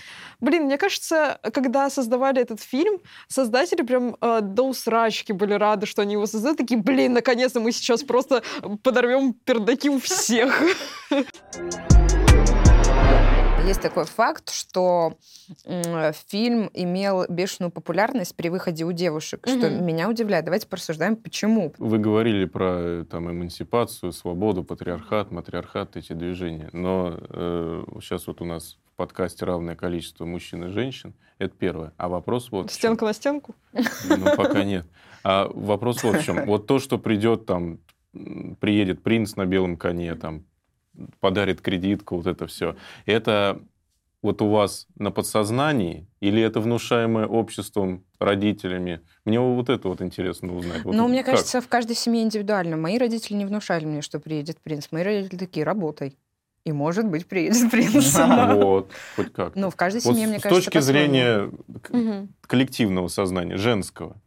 блин, 0.41 0.63
мне 0.63 0.77
кажется, 0.77 1.39
когда 1.53 1.89
создавали 1.89 2.41
этот 2.41 2.61
фильм, 2.61 2.99
создатели 3.27 3.83
прям 3.83 4.15
э, 4.21 4.39
до 4.41 4.63
усрачки 4.63 5.33
были 5.33 5.53
рады, 5.53 5.85
что 5.85 6.01
они 6.01 6.13
его 6.13 6.25
создают, 6.25 6.57
такие, 6.57 6.79
блин, 6.79 7.13
наконец-то 7.13 7.59
мы 7.59 7.71
сейчас 7.71 8.03
просто 8.03 8.43
подорвем 8.83 9.33
пердаки 9.33 9.89
у 9.89 9.99
всех. 9.99 10.61
Есть 13.65 13.81
такой 13.81 14.03
факт, 14.03 14.49
что 14.49 15.17
фильм 16.27 16.69
имел 16.73 17.25
бешеную 17.29 17.71
популярность 17.71 18.35
при 18.35 18.49
выходе 18.49 18.83
у 18.83 18.91
девушек, 18.91 19.47
что 19.47 19.69
меня 19.69 20.09
удивляет. 20.09 20.43
Давайте 20.43 20.67
порассуждаем, 20.67 21.15
почему. 21.15 21.73
Вы 21.77 21.97
говорили 21.97 22.43
про 22.45 22.75
э, 22.79 23.05
там, 23.09 23.31
эмансипацию, 23.31 24.11
свободу, 24.11 24.63
патриархат, 24.65 25.31
матриархат, 25.31 25.95
эти 25.95 26.11
движения. 26.11 26.69
Но 26.73 27.17
э, 27.17 27.83
сейчас 28.01 28.27
вот 28.27 28.41
у 28.41 28.45
нас 28.45 28.77
в 28.93 28.97
подкасте 28.97 29.45
равное 29.45 29.75
количество 29.75 30.25
мужчин 30.25 30.65
и 30.65 30.67
женщин. 30.67 31.13
Это 31.37 31.55
первое. 31.57 31.93
А 31.97 32.09
вопрос 32.09 32.51
вот... 32.51 32.69
Стенка 32.69 33.05
на 33.05 33.13
стенку? 33.13 33.55
Ну, 33.73 34.35
пока 34.35 34.63
нет. 34.63 34.85
А 35.23 35.49
вопрос 35.53 36.03
вот 36.03 36.17
в 36.17 36.23
чем. 36.23 36.45
Вот 36.45 36.67
то, 36.67 36.79
что 36.79 36.97
придет 36.97 37.45
там, 37.45 37.79
приедет 38.59 39.03
принц 39.03 39.35
на 39.37 39.45
белом 39.45 39.77
коне, 39.77 40.15
там, 40.15 40.43
подарит 41.19 41.61
кредитку, 41.61 42.17
вот 42.17 42.27
это 42.27 42.47
все. 42.47 42.75
Это 43.05 43.61
вот 44.23 44.41
у 44.41 44.49
вас 44.49 44.87
на 44.95 45.11
подсознании 45.11 46.07
или 46.21 46.41
это 46.41 46.61
внушаемое 46.61 47.27
обществом, 47.27 48.05
родителями? 48.19 49.01
Мне 49.25 49.39
вот 49.39 49.69
это 49.69 49.89
вот 49.89 50.01
интересно 50.01 50.55
узнать. 50.55 50.83
Вот 50.83 50.95
ну, 50.95 51.07
мне 51.07 51.23
как? 51.23 51.35
кажется, 51.35 51.61
в 51.61 51.67
каждой 51.67 51.95
семье 51.95 52.23
индивидуально. 52.23 52.77
Мои 52.77 52.97
родители 52.97 53.35
не 53.35 53.45
внушали 53.45 53.85
мне, 53.85 54.01
что 54.01 54.19
приедет 54.19 54.59
принц. 54.61 54.87
Мои 54.91 55.03
родители 55.03 55.37
такие, 55.37 55.65
работай. 55.65 56.17
И, 56.63 56.71
может 56.71 57.05
быть, 57.05 57.27
приедет 57.27 57.69
принц. 57.71 58.17
Вот, 58.53 58.89
хоть 59.15 59.33
как. 59.33 59.55
Ну, 59.55 59.69
в 59.69 59.75
каждой 59.75 60.01
семье, 60.01 60.27
мне 60.27 60.39
кажется, 60.39 60.61
С 60.61 60.65
точки 60.65 60.79
зрения 60.79 61.51
коллективного 62.47 63.09
сознания, 63.09 63.57
женского, 63.57 64.21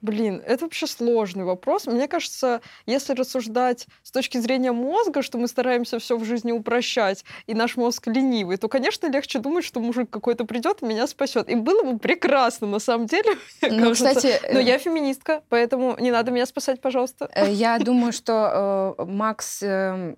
Блин, 0.00 0.42
это 0.46 0.64
вообще 0.64 0.86
сложный 0.86 1.44
вопрос. 1.44 1.86
Мне 1.86 2.08
кажется, 2.08 2.62
если 2.86 3.12
рассуждать 3.12 3.86
с 4.02 4.10
точки 4.10 4.38
зрения 4.38 4.72
мозга, 4.72 5.22
что 5.22 5.36
мы 5.38 5.46
стараемся 5.46 5.98
все 5.98 6.16
в 6.16 6.24
жизни 6.24 6.52
упрощать, 6.52 7.24
и 7.46 7.54
наш 7.54 7.76
мозг 7.76 8.06
ленивый, 8.06 8.56
то, 8.56 8.68
конечно, 8.68 9.10
легче 9.10 9.38
думать, 9.38 9.64
что 9.64 9.80
мужик 9.80 10.08
какой-то 10.08 10.44
придет 10.44 10.82
и 10.82 10.86
меня 10.86 11.06
спасет. 11.06 11.50
И 11.50 11.54
было 11.54 11.82
бы 11.82 11.98
прекрасно, 11.98 12.66
на 12.66 12.78
самом 12.78 13.06
деле. 13.06 13.36
Ну, 13.70 13.92
кстати... 13.92 14.40
Но 14.52 14.58
я 14.58 14.78
феминистка, 14.78 15.42
поэтому 15.48 15.96
не 15.98 16.10
надо 16.10 16.30
меня 16.30 16.46
спасать, 16.46 16.80
пожалуйста. 16.80 17.30
Э, 17.34 17.50
я 17.50 17.78
думаю, 17.78 18.12
что 18.12 18.94
э, 18.98 19.04
Макс 19.04 19.62
эм, 19.62 20.16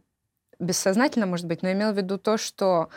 бессознательно, 0.59 1.27
может 1.27 1.47
быть, 1.47 1.62
но 1.62 1.73
имел 1.73 1.93
в 1.93 1.97
виду 1.97 2.19
то, 2.19 2.39
что 2.39 2.89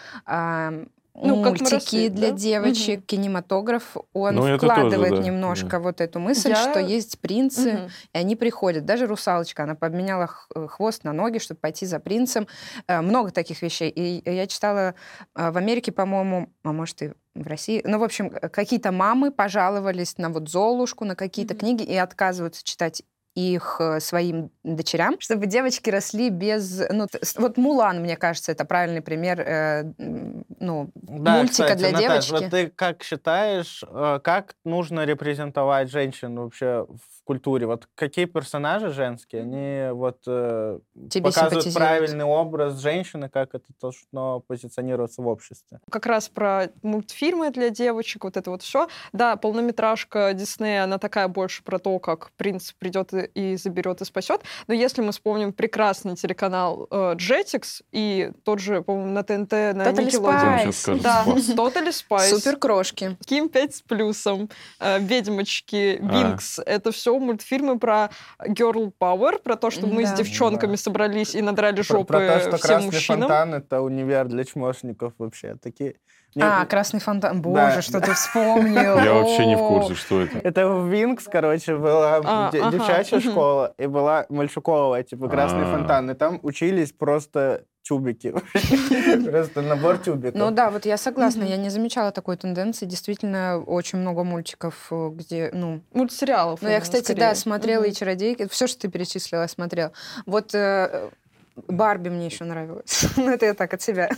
ну, 1.15 1.36
мультики 1.38 1.74
росли, 1.74 2.10
для 2.10 2.31
да? 2.31 2.38
девочек, 2.38 3.00
угу. 3.00 3.05
кинематограф, 3.05 3.95
он 4.13 4.36
ну, 4.36 4.57
вкладывает 4.57 5.10
тоже, 5.10 5.22
да. 5.22 5.27
немножко 5.27 5.69
да. 5.69 5.79
вот 5.79 6.01
эту 6.01 6.19
мысль, 6.19 6.50
Я... 6.50 6.55
что 6.55 6.79
есть 6.79 7.19
принцы, 7.19 7.74
угу. 7.74 7.89
и 8.13 8.17
они 8.17 8.36
приходят. 8.36 8.86
Даже 8.86 9.07
русалочка, 9.07 9.63
она 9.63 9.75
поменяла 9.75 10.29
э, 10.53 10.67
хвост 10.67 11.03
на 11.03 11.13
ноги, 11.13 11.38
чтобы 11.38 11.60
пойти 11.60 11.86
за 11.86 12.00
принцем. 12.00 12.48
Э, 12.88 13.01
много 13.01 13.31
таких 13.31 13.62
вещей. 13.62 13.89
И 13.89 14.29
я 14.29 14.48
читала 14.48 14.95
э, 15.36 15.51
в 15.51 15.57
Америке, 15.57 15.91
по-моему, 15.91 16.50
а 16.63 16.72
может 16.74 17.01
и 17.01 17.12
в 17.34 17.48
России. 17.48 17.81
Ну, 17.86 18.00
в 18.00 18.03
общем, 18.03 18.29
какие-то 18.29 18.91
мамы 18.91 19.31
пожаловались 19.31 20.17
на 20.17 20.29
вот 20.29 20.50
Золушку, 20.50 21.05
на 21.05 21.15
какие-то 21.15 21.53
mm 21.53 21.57
книги 21.57 21.84
и 21.84 21.95
отказываются 21.95 22.63
читать 22.63 23.01
их 23.36 23.77
э, 23.80 24.00
своим 24.00 24.50
дочерям, 24.63 25.20
чтобы 25.20 25.46
девочки 25.46 25.89
росли 25.89 26.30
без... 26.30 26.82
Ну, 26.89 27.08
вот 27.36 27.58
«Мулан», 27.58 28.01
мне 28.01 28.15
кажется, 28.15 28.54
это 28.54 28.63
правильный 28.63 29.01
пример 29.01 29.42
э, 29.42 29.84
ну, 29.98 30.89
да, 30.96 31.38
мультика 31.38 31.63
кстати, 31.63 31.80
для 31.80 31.92
Наташ, 31.92 32.27
девочки. 32.27 32.44
вот 32.44 32.51
ты 32.51 32.68
как 32.70 33.04
считаешь, 33.04 33.84
э, 33.88 34.20
как 34.24 34.56
нужно 34.63 35.06
репрезентовать 35.06 35.92
женщин 35.92 36.39
вообще 36.39 36.86
в 36.88 37.24
культуре? 37.25 37.68
Вот 37.68 37.88
какие 37.96 38.25
персонажи 38.25 38.92
женские, 38.92 39.42
они 39.42 39.92
вот 39.92 40.20
э, 40.27 40.80
Тебе 41.10 41.25
показывают 41.25 41.74
правильный 41.74 42.24
образ 42.25 42.80
женщины, 42.80 43.27
как 43.27 43.54
это 43.54 43.65
должно 43.82 44.39
позиционироваться 44.42 45.22
в 45.22 45.27
обществе? 45.27 45.80
Как 45.89 46.06
раз 46.06 46.30
про 46.30 46.70
мультфильмы 46.84 47.51
для 47.51 47.70
девочек, 47.70 48.24
вот 48.24 48.38
это 48.38 48.50
вот 48.50 48.62
все. 48.62 48.88
Да, 49.12 49.36
полнометражка 49.36 50.34
Диснея, 50.34 50.86
она 50.86 51.00
такая 51.00 51.27
больше 51.27 51.63
про 51.63 51.80
то, 51.80 52.00
как 52.00 52.32
принц 52.38 52.72
придет 52.72 53.13
и 53.13 53.25
заберет 53.58 54.01
и 54.01 54.05
спасет. 54.05 54.41
Но 54.67 54.74
если 54.74 55.01
мы 55.01 55.12
вспомним 55.12 55.53
прекрасный 55.53 56.15
телеканал 56.15 56.88
э, 56.91 57.15
Jetix 57.15 57.82
и 57.91 58.32
тот 58.44 58.60
же, 58.60 58.82
по-моему, 58.82 59.12
на 59.12 59.24
ТНТ, 59.24 59.51
на 59.51 59.89
Totally 59.89 60.10
Spice. 60.10 61.01
Да, 61.01 61.24
Totally 61.25 61.89
Spice. 61.89 62.29
Супер 62.29 62.58
крошки. 62.58 63.17
Ким 63.25 63.50
5 63.50 63.75
с 63.75 63.82
плюсом, 63.82 64.50
э, 64.79 65.00
Ведьмочки, 65.00 66.00
Винкс. 66.01 66.60
А. 66.60 66.63
Это 66.65 66.91
все 66.91 67.17
мультфильмы 67.17 67.79
про 67.79 68.10
girl 68.39 68.91
power, 69.00 69.39
про 69.41 69.55
то, 69.55 69.70
что 69.70 69.88
мы 69.88 70.03
да. 70.03 70.15
с 70.15 70.17
девчонками 70.17 70.72
да. 70.72 70.77
собрались 70.77 71.36
и 71.36 71.41
надрали 71.41 71.82
жопы 71.82 72.05
про, 72.05 72.20
про 72.20 72.39
то, 72.39 72.58
что 72.58 72.58
всем 72.58 72.86
мужчинам. 72.86 73.22
фонтан— 73.22 73.53
это 73.55 73.82
универ 73.82 74.27
для 74.27 74.44
чмошников 74.44 75.13
вообще. 75.17 75.55
Такие 75.62 75.96
нет, 76.36 76.48
а, 76.51 76.65
красный 76.65 77.00
фонтан. 77.00 77.42
Боже, 77.42 77.75
да. 77.75 77.82
что 77.82 78.01
ты 78.01 78.13
вспомнил. 78.13 79.00
Я 79.00 79.13
вообще 79.13 79.46
не 79.46 79.56
в 79.56 79.60
курсе, 79.60 79.96
что 79.96 80.22
это. 80.22 80.38
Это 80.39 80.68
в 80.68 80.88
Винкс, 80.88 81.25
короче, 81.32 81.77
была 81.77 82.22
а, 82.24 82.51
девчачья 82.51 83.22
школа, 83.22 83.74
и 83.77 83.88
была 83.88 84.25
мальчуковая, 84.27 85.04
типа, 85.04 85.30
красный 85.30 85.63
а. 85.63 85.72
фонтан. 85.72 86.12
И 86.12 86.13
там 86.13 86.39
учились 86.44 86.92
просто 86.92 87.63
тюбики. 87.84 88.34
Просто 89.30 89.62
набор 89.62 90.00
тюбиков. 90.00 90.36
Ну 90.36 90.50
да, 90.50 90.72
вот 90.72 90.88
я 90.88 90.98
согласна. 90.98 91.44
Я 91.44 91.58
не 91.58 91.70
замечала 91.70 92.12
такой 92.12 92.36
тенденции. 92.36 92.88
Действительно, 92.88 93.60
очень 93.60 94.00
много 94.00 94.24
мультиков, 94.24 94.88
где, 94.89 95.51
ну... 95.54 95.82
Мультсериалов. 95.94 96.63
Ну, 96.63 96.70
я, 96.70 96.82
кстати, 96.82 97.12
да, 97.12 97.36
смотрела 97.36 97.84
и 97.84 97.94
«Чародейки». 97.94 98.48
Все, 98.50 98.65
что 98.65 98.82
ты 98.82 98.88
перечислила, 98.88 99.46
смотрела. 99.46 99.92
Вот 100.25 100.56
э, 100.56 101.12
Барби 101.55 102.09
мне 102.09 102.25
еще 102.25 102.43
нравилась. 102.43 103.05
ну, 103.17 103.29
это 103.29 103.45
я 103.45 103.53
так 103.53 103.74
от 103.74 103.81
себя. 103.81 104.09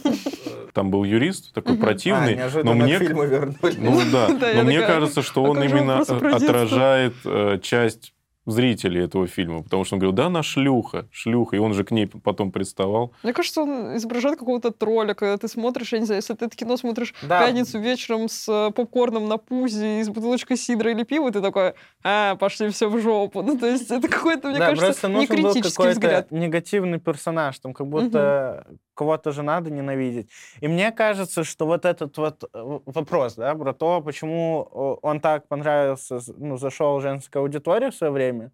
Там 0.73 0.89
был 0.89 1.03
юрист, 1.03 1.53
такой 1.53 1.73
угу. 1.73 1.83
противный. 1.83 2.35
А, 2.35 2.49
но 2.63 2.73
мне... 2.73 2.99
Ну 2.99 4.01
да, 4.11 4.29
но 4.55 4.63
мне 4.63 4.81
кажется, 4.81 5.21
что 5.21 5.43
он 5.43 5.61
именно 5.61 5.99
отражает 5.99 7.13
э, 7.25 7.59
часть 7.61 8.13
зрителей 8.47 9.03
этого 9.03 9.27
фильма, 9.27 9.61
потому 9.61 9.83
что 9.83 9.95
он 9.95 9.99
говорил, 9.99 10.15
да, 10.15 10.27
она 10.27 10.41
шлюха, 10.41 11.07
шлюха, 11.11 11.57
и 11.57 11.59
он 11.59 11.73
же 11.73 11.83
к 11.83 11.91
ней 11.91 12.07
потом 12.07 12.51
приставал. 12.51 13.11
Мне 13.21 13.33
кажется, 13.33 13.61
он 13.61 13.97
изображает 13.97 14.39
какого-то 14.39 14.71
тролля, 14.71 15.13
когда 15.13 15.37
ты 15.37 15.47
смотришь, 15.47 15.93
я 15.93 15.99
не 15.99 16.05
знаю, 16.05 16.19
если 16.19 16.33
ты 16.33 16.45
это 16.45 16.55
кино 16.55 16.77
смотришь 16.77 17.13
да. 17.21 17.45
пятницу 17.45 17.77
вечером 17.79 18.29
с 18.29 18.47
э, 18.47 18.71
попкорном 18.71 19.27
на 19.27 19.37
пузе 19.37 19.99
и 19.99 20.03
с 20.03 20.09
бутылочкой 20.09 20.57
сидра 20.57 20.91
или 20.91 21.03
пива, 21.03 21.29
ты 21.31 21.41
такой, 21.41 21.73
а, 22.03 22.35
пошли 22.35 22.69
все 22.69 22.89
в 22.89 22.99
жопу. 22.99 23.41
Ну, 23.47 23.57
то 23.57 23.65
есть 23.65 23.89
это 23.89 24.09
какой-то, 24.09 24.49
мне 24.49 24.59
да, 24.59 24.75
кажется, 24.75 25.07
не 25.07 25.25
критический 25.25 25.87
взгляд. 25.87 26.31
негативный 26.31 26.99
персонаж, 26.99 27.57
там 27.59 27.73
как 27.73 27.87
будто 27.87 28.65
угу. 28.67 28.77
Кого-то 28.97 29.31
же 29.31 29.43
надо 29.43 29.69
ненавидеть. 29.69 30.29
И 30.59 30.67
мне 30.67 30.91
кажется, 30.91 31.43
что 31.43 31.65
вот 31.65 31.85
этот 31.85 32.17
вот 32.17 32.43
э, 32.43 32.79
вопрос, 32.85 33.35
да, 33.35 33.55
про 33.55 33.73
то, 33.73 34.01
почему 34.01 34.63
он 35.01 35.19
так 35.21 35.47
понравился, 35.47 36.19
ну, 36.37 36.57
зашел 36.57 36.99
женской 36.99 37.41
аудитории 37.41 37.89
в 37.91 37.95
свое 37.95 38.11
время, 38.11 38.51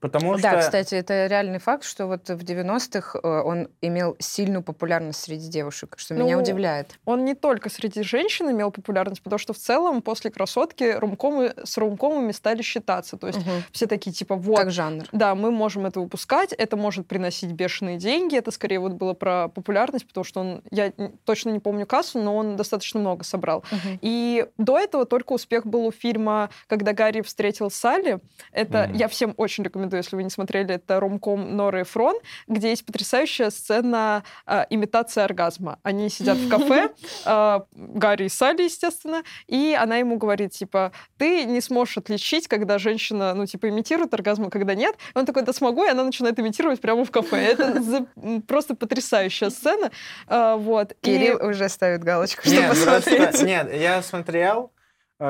Потому 0.00 0.38
да, 0.38 0.52
что... 0.52 0.60
кстати, 0.60 0.94
это 0.94 1.26
реальный 1.26 1.58
факт, 1.58 1.84
что 1.84 2.06
вот 2.06 2.28
в 2.28 2.42
90-х 2.42 3.18
э, 3.22 3.42
он 3.42 3.68
имел 3.82 4.16
сильную 4.18 4.62
популярность 4.62 5.20
среди 5.20 5.48
девушек, 5.48 5.94
что 5.98 6.14
ну, 6.14 6.24
меня 6.24 6.38
удивляет. 6.38 6.98
Он 7.04 7.24
не 7.24 7.34
только 7.34 7.68
среди 7.68 8.02
женщин 8.02 8.50
имел 8.50 8.70
популярность, 8.70 9.22
потому 9.22 9.38
что 9.38 9.52
в 9.52 9.58
целом 9.58 10.00
после 10.00 10.30
«Красотки» 10.30 10.96
румкомы, 10.98 11.52
с 11.62 11.76
румкомами 11.76 12.32
стали 12.32 12.62
считаться. 12.62 13.18
То 13.18 13.26
есть 13.26 13.40
угу. 13.40 13.50
все 13.72 13.86
такие 13.86 14.12
типа 14.12 14.36
вот... 14.36 14.56
Как 14.56 14.70
жанр. 14.70 15.04
Да, 15.12 15.34
мы 15.34 15.50
можем 15.50 15.84
это 15.84 16.00
выпускать, 16.00 16.54
это 16.54 16.76
может 16.78 17.06
приносить 17.06 17.52
бешеные 17.52 17.98
деньги. 17.98 18.36
Это 18.36 18.50
скорее 18.50 18.80
вот 18.80 18.92
было 18.92 19.12
про 19.12 19.48
популярность, 19.48 20.06
потому 20.06 20.24
что 20.24 20.40
он... 20.40 20.62
Я 20.70 20.92
точно 21.24 21.50
не 21.50 21.58
помню 21.58 21.86
кассу, 21.86 22.18
но 22.18 22.36
он 22.36 22.56
достаточно 22.56 23.00
много 23.00 23.22
собрал. 23.22 23.58
Угу. 23.70 23.98
И 24.00 24.46
до 24.56 24.78
этого 24.78 25.04
только 25.04 25.34
успех 25.34 25.66
был 25.66 25.86
у 25.86 25.92
фильма 25.92 26.48
«Когда 26.68 26.94
Гарри 26.94 27.20
встретил 27.20 27.70
Салли». 27.70 28.20
Это 28.52 28.88
угу. 28.88 28.96
я 28.96 29.08
всем 29.08 29.34
очень 29.36 29.62
рекомендую 29.62 29.89
рекомендую, 29.90 30.00
если 30.00 30.16
вы 30.16 30.22
не 30.22 30.30
смотрели, 30.30 30.74
это 30.74 31.00
ромком 31.00 31.56
Норы 31.56 31.84
Фрон, 31.84 32.16
где 32.48 32.70
есть 32.70 32.84
потрясающая 32.84 33.50
сцена 33.50 34.22
э, 34.46 34.64
имитации 34.70 35.22
оргазма. 35.22 35.78
Они 35.82 36.08
сидят 36.08 36.38
в 36.38 36.48
кафе, 36.48 36.90
э, 37.24 37.60
Гарри 37.72 38.24
и 38.24 38.28
Салли, 38.28 38.62
естественно, 38.62 39.22
и 39.46 39.76
она 39.80 39.96
ему 39.96 40.16
говорит, 40.16 40.52
типа, 40.52 40.92
ты 41.18 41.44
не 41.44 41.60
сможешь 41.60 41.98
отличить, 41.98 42.48
когда 42.48 42.78
женщина, 42.78 43.34
ну, 43.34 43.46
типа, 43.46 43.68
имитирует 43.68 44.14
оргазм, 44.14 44.46
а 44.46 44.50
когда 44.50 44.74
нет. 44.74 44.96
И 45.14 45.18
он 45.18 45.26
такой, 45.26 45.42
да 45.42 45.52
смогу, 45.52 45.84
и 45.84 45.88
она 45.88 46.04
начинает 46.04 46.38
имитировать 46.38 46.80
прямо 46.80 47.04
в 47.04 47.10
кафе. 47.10 47.36
Это 47.36 47.82
за... 47.82 48.06
просто 48.46 48.74
потрясающая 48.74 49.50
сцена. 49.50 49.90
Э, 50.28 50.56
вот. 50.56 50.94
Кирилл 51.00 51.38
и... 51.38 51.42
уже 51.42 51.68
ставит 51.68 52.04
галочку, 52.04 52.42
чтобы 52.42 52.60
нет, 52.60 52.70
посмотреть. 52.70 53.18
Просто... 53.18 53.46
Нет, 53.46 53.74
я 53.74 54.02
смотрел, 54.02 54.70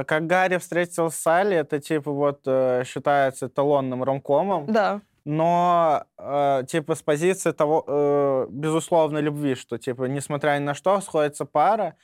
как 0.06 0.26
Гарри 0.26 0.56
встретил 0.58 1.10
Салли, 1.10 1.56
это 1.56 1.80
типа 1.80 2.12
вот 2.12 2.42
э, 2.46 2.84
считается 2.86 3.46
эталонным 3.46 4.02
ромкомом, 4.04 4.66
Да. 4.72 5.00
но 5.24 6.04
э, 6.16 6.62
типа 6.68 6.94
с 6.94 7.02
позиции 7.02 7.50
того 7.52 7.84
э, 7.86 8.46
безусловной 8.50 9.20
любви, 9.22 9.54
что 9.54 9.78
типа 9.78 10.04
несмотря 10.04 10.58
ни 10.58 10.62
на 10.64 10.74
что 10.74 11.00
сходится 11.00 11.44
пара, 11.44 11.96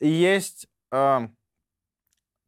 и 0.00 0.08
есть 0.08 0.66
э, 0.92 1.20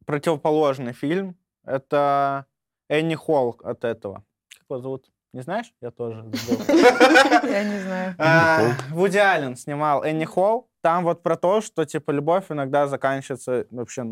противоположный 0.05 0.93
фильм, 0.93 1.35
это 1.65 2.45
Энни 2.89 3.15
Холл 3.15 3.59
от 3.63 3.83
этого. 3.85 4.23
Как 4.49 4.63
его 4.69 4.79
зовут? 4.81 5.05
Не 5.33 5.41
знаешь? 5.41 5.73
Я 5.81 5.89
тоже. 5.91 6.25
Я 6.67 7.63
не 7.63 7.79
знаю. 7.79 8.15
А, 8.19 8.59
Вуди 8.91 9.17
Аллен 9.17 9.55
снимал 9.55 10.03
Энни 10.03 10.25
Холл. 10.25 10.69
Там 10.81 11.03
вот 11.05 11.23
про 11.23 11.37
то, 11.37 11.61
что 11.61 11.85
типа 11.85 12.11
любовь 12.11 12.45
иногда 12.49 12.87
заканчивается 12.87 13.65
вообще. 13.71 14.11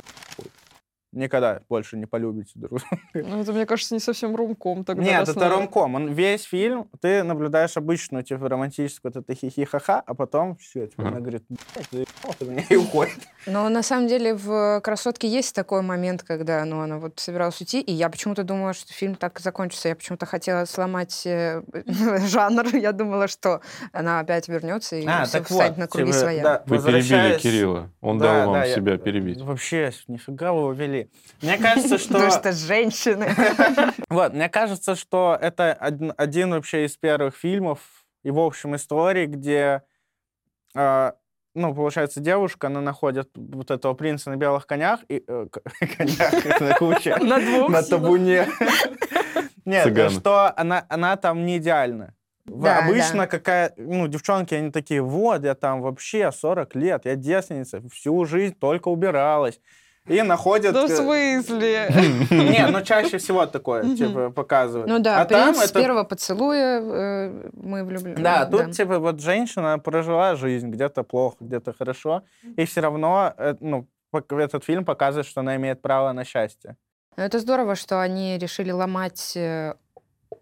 Никогда 1.12 1.62
больше 1.68 1.98
не 1.98 2.06
полюбите 2.06 2.52
друг 2.56 2.80
друга. 2.80 3.02
Ну, 3.14 3.42
это, 3.42 3.52
мне 3.52 3.66
кажется, 3.66 3.94
не 3.94 4.00
совсем 4.00 4.36
ромком 4.36 4.86
тогда. 4.86 5.04
Нет, 5.04 5.28
это 5.28 5.50
ромком. 5.50 5.96
Он 5.96 6.08
весь 6.14 6.44
фильм, 6.44 6.88
ты 7.02 7.24
наблюдаешь 7.24 7.76
обычную, 7.76 8.24
типа, 8.24 8.48
романтическую 8.48 9.12
вот 9.14 9.22
это 9.24 9.36
хихи-ха-ха, 9.36 10.02
а 10.06 10.14
потом 10.14 10.56
все, 10.56 10.88
типа, 10.88 11.08
она 11.10 11.20
говорит, 11.20 11.44
«Блядь, 11.50 11.88
заебал 11.92 12.36
ты 12.40 12.46
меня», 12.46 12.64
и 12.70 12.76
уходит. 12.78 13.14
Но 13.46 13.68
на 13.68 13.84
самом 13.84 14.08
деле 14.08 14.36
в 14.36 14.80
«Красотке» 14.82 15.28
есть 15.28 15.54
такой 15.54 15.82
момент, 15.82 16.24
когда 16.24 16.64
ну, 16.64 16.80
она 16.82 16.98
вот 16.98 17.20
собиралась 17.20 17.60
уйти, 17.60 17.82
и 17.82 17.92
я 17.92 18.10
почему-то 18.10 18.44
думала, 18.44 18.74
что 18.74 18.94
фильм 18.94 19.16
так 19.16 19.40
и 19.40 19.44
закончится. 19.44 19.90
Я 19.90 19.96
почему-то 19.96 20.26
хотела 20.26 20.64
сломать 20.66 21.24
э, 21.26 21.62
жанр. 22.28 22.76
Я 22.76 22.94
думала, 22.94 23.28
что 23.28 23.60
она 23.92 24.20
опять 24.22 24.48
вернется 24.48 24.96
и 24.96 25.06
А, 25.06 25.26
так 25.28 25.46
встанет 25.46 25.72
вот, 25.72 25.78
на 25.78 25.88
круги 25.88 26.12
типа, 26.12 26.18
своя. 26.20 26.44
да, 26.44 26.64
Вы 26.68 26.78
перебили 26.78 27.38
Кирилла. 27.38 27.90
Он 28.00 28.18
Да, 28.18 28.26
дал 28.26 28.46
вам 28.52 28.54
да, 28.62 28.66
я- 28.66 28.76
себя 28.76 28.98
перебить. 28.98 29.42
Вообще, 29.42 29.92
нифига 30.08 30.54
вы 30.54 30.60
его 30.62 30.72
вели. 31.02 31.12
Мне 31.42 31.58
кажется, 31.58 31.98
что... 31.98 32.14
Потому 32.14 32.32
что 32.32 32.52
женщины. 32.52 33.30
Вот, 34.10 34.34
мне 34.34 34.50
кажется, 34.50 34.96
что 34.96 35.38
это 35.40 35.74
один, 35.74 36.52
вообще 36.52 36.86
из 36.86 36.98
первых 36.98 37.36
фильмов 37.36 37.80
и, 38.24 38.32
в 38.32 38.40
общем, 38.40 38.76
истории, 38.76 39.26
где, 39.26 39.84
э, 40.76 41.12
ну, 41.56 41.74
получается, 41.74 42.20
девушка, 42.20 42.68
она 42.68 42.82
находит 42.82 43.30
вот 43.36 43.72
этого 43.72 43.94
принца 43.94 44.30
на 44.30 44.36
белых 44.36 44.68
конях, 44.68 45.00
и, 45.08 45.24
э, 45.26 45.48
конях, 45.98 46.60
на 46.60 46.76
куче, 46.78 47.16
На 47.22 47.40
двух 47.40 47.70
на 47.70 47.82
сильно. 47.82 47.98
табуне. 47.98 48.48
Нет, 49.66 49.86
Цыганы. 49.86 50.10
что 50.10 50.54
она, 50.58 50.86
она 50.90 51.16
там 51.18 51.46
не 51.46 51.58
идеальна. 51.58 52.14
Да, 52.46 52.80
Обычно 52.80 53.20
да. 53.20 53.28
какая, 53.28 53.74
ну, 53.78 54.08
девчонки, 54.08 54.54
они 54.54 54.72
такие, 54.72 55.02
вот, 55.02 55.44
я 55.44 55.56
там 55.56 55.82
вообще 55.82 56.32
40 56.32 56.76
лет, 56.76 57.06
я 57.06 57.16
девственница, 57.16 57.82
всю 57.90 58.26
жизнь 58.26 58.56
только 58.60 58.90
убиралась. 58.90 59.60
И 60.08 60.22
находят... 60.24 60.74
Да 60.74 60.88
в 60.88 60.90
э, 60.90 60.96
смысле? 60.96 61.88
не, 62.32 62.68
ну 62.68 62.82
чаще 62.82 63.18
всего 63.20 63.46
такое, 63.46 63.96
типа, 63.96 64.32
показывают. 64.32 64.90
Ну 64.90 65.00
да, 65.00 65.22
а 65.22 65.26
там 65.26 65.54
с 65.54 65.70
это... 65.70 65.80
первого 65.80 66.04
поцелуя 66.04 66.82
э, 66.82 67.50
мы 67.54 67.84
влюблены. 67.84 68.22
Да, 68.22 68.46
тут 68.46 68.72
типа 68.72 68.98
вот 69.00 69.22
женщина 69.22 69.78
прожила 69.78 70.36
жизнь, 70.36 70.70
где-то 70.70 71.04
плохо, 71.04 71.38
где-то 71.40 71.74
хорошо, 71.74 72.24
и 72.58 72.66
все 72.66 72.82
равно, 72.82 73.34
э, 73.38 73.56
ну, 73.60 73.88
этот 74.12 74.64
фильм 74.64 74.86
показывает, 74.86 75.28
что 75.28 75.42
она 75.42 75.56
имеет 75.56 75.82
право 75.82 76.12
на 76.14 76.26
счастье. 76.26 76.78
Ну, 77.16 77.24
Это 77.24 77.40
здорово, 77.40 77.76
что 77.76 78.02
они 78.02 78.38
решили 78.40 78.72
ломать 78.72 79.38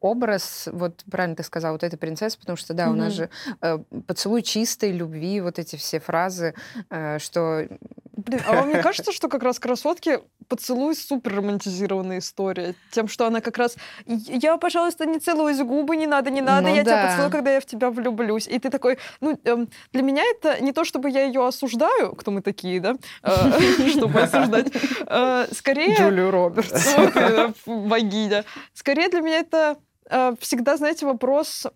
образ, 0.01 0.67
вот 0.71 1.03
правильно 1.09 1.35
ты 1.35 1.43
сказал, 1.43 1.73
вот 1.73 1.83
этой 1.83 1.97
принцессы, 1.97 2.39
потому 2.39 2.57
что, 2.57 2.73
да, 2.73 2.89
у 2.89 2.93
нас 2.93 3.13
же 3.13 3.29
э, 3.61 3.77
поцелуй 4.07 4.41
чистой 4.41 4.91
любви, 4.91 5.41
вот 5.41 5.59
эти 5.59 5.75
все 5.75 5.99
фразы, 5.99 6.53
э, 6.89 7.19
что... 7.19 7.67
Блин, 8.15 8.41
а 8.47 8.53
вам 8.53 8.69
не 8.69 8.81
кажется, 8.81 9.13
что 9.13 9.29
как 9.29 9.43
раз 9.43 9.59
красотки 9.59 10.19
поцелуй 10.49 10.95
супер 10.95 11.35
романтизированная 11.37 12.19
история? 12.19 12.75
Тем, 12.91 13.07
что 13.07 13.25
она 13.25 13.39
как 13.39 13.57
раз 13.57 13.77
я, 14.05 14.57
пожалуйста, 14.57 15.05
не 15.05 15.19
целуюсь 15.19 15.59
губы, 15.59 15.95
не 15.95 16.07
надо, 16.07 16.29
не 16.29 16.41
надо, 16.41 16.67
Ну 16.67 16.75
я 16.75 16.83
тебя 16.83 17.03
да. 17.03 17.07
поцелую, 17.07 17.31
когда 17.31 17.53
я 17.53 17.59
в 17.61 17.65
тебя 17.65 17.89
влюблюсь. 17.89 18.47
И 18.47 18.59
ты 18.59 18.69
такой, 18.69 18.97
ну, 19.21 19.39
эм, 19.45 19.69
для 19.93 20.01
меня 20.01 20.23
это 20.23 20.61
не 20.61 20.73
то, 20.73 20.83
чтобы 20.83 21.09
я 21.09 21.23
ее 21.23 21.47
осуждаю, 21.47 22.13
кто 22.15 22.31
мы 22.31 22.41
такие, 22.41 22.81
да, 22.81 22.95
э, 23.23 23.89
чтобы 23.89 24.21
осуждать. 24.21 24.67
Э, 25.05 25.45
Скорее... 25.51 25.95
Джулию 25.95 26.31
Робертс. 26.31 26.95
Богиня. 27.65 28.43
Скорее 28.73 29.09
для 29.09 29.21
меня 29.21 29.39
это 29.39 29.77
всегда, 30.39 30.77
знаете, 30.77 31.05
вопрос, 31.05 31.67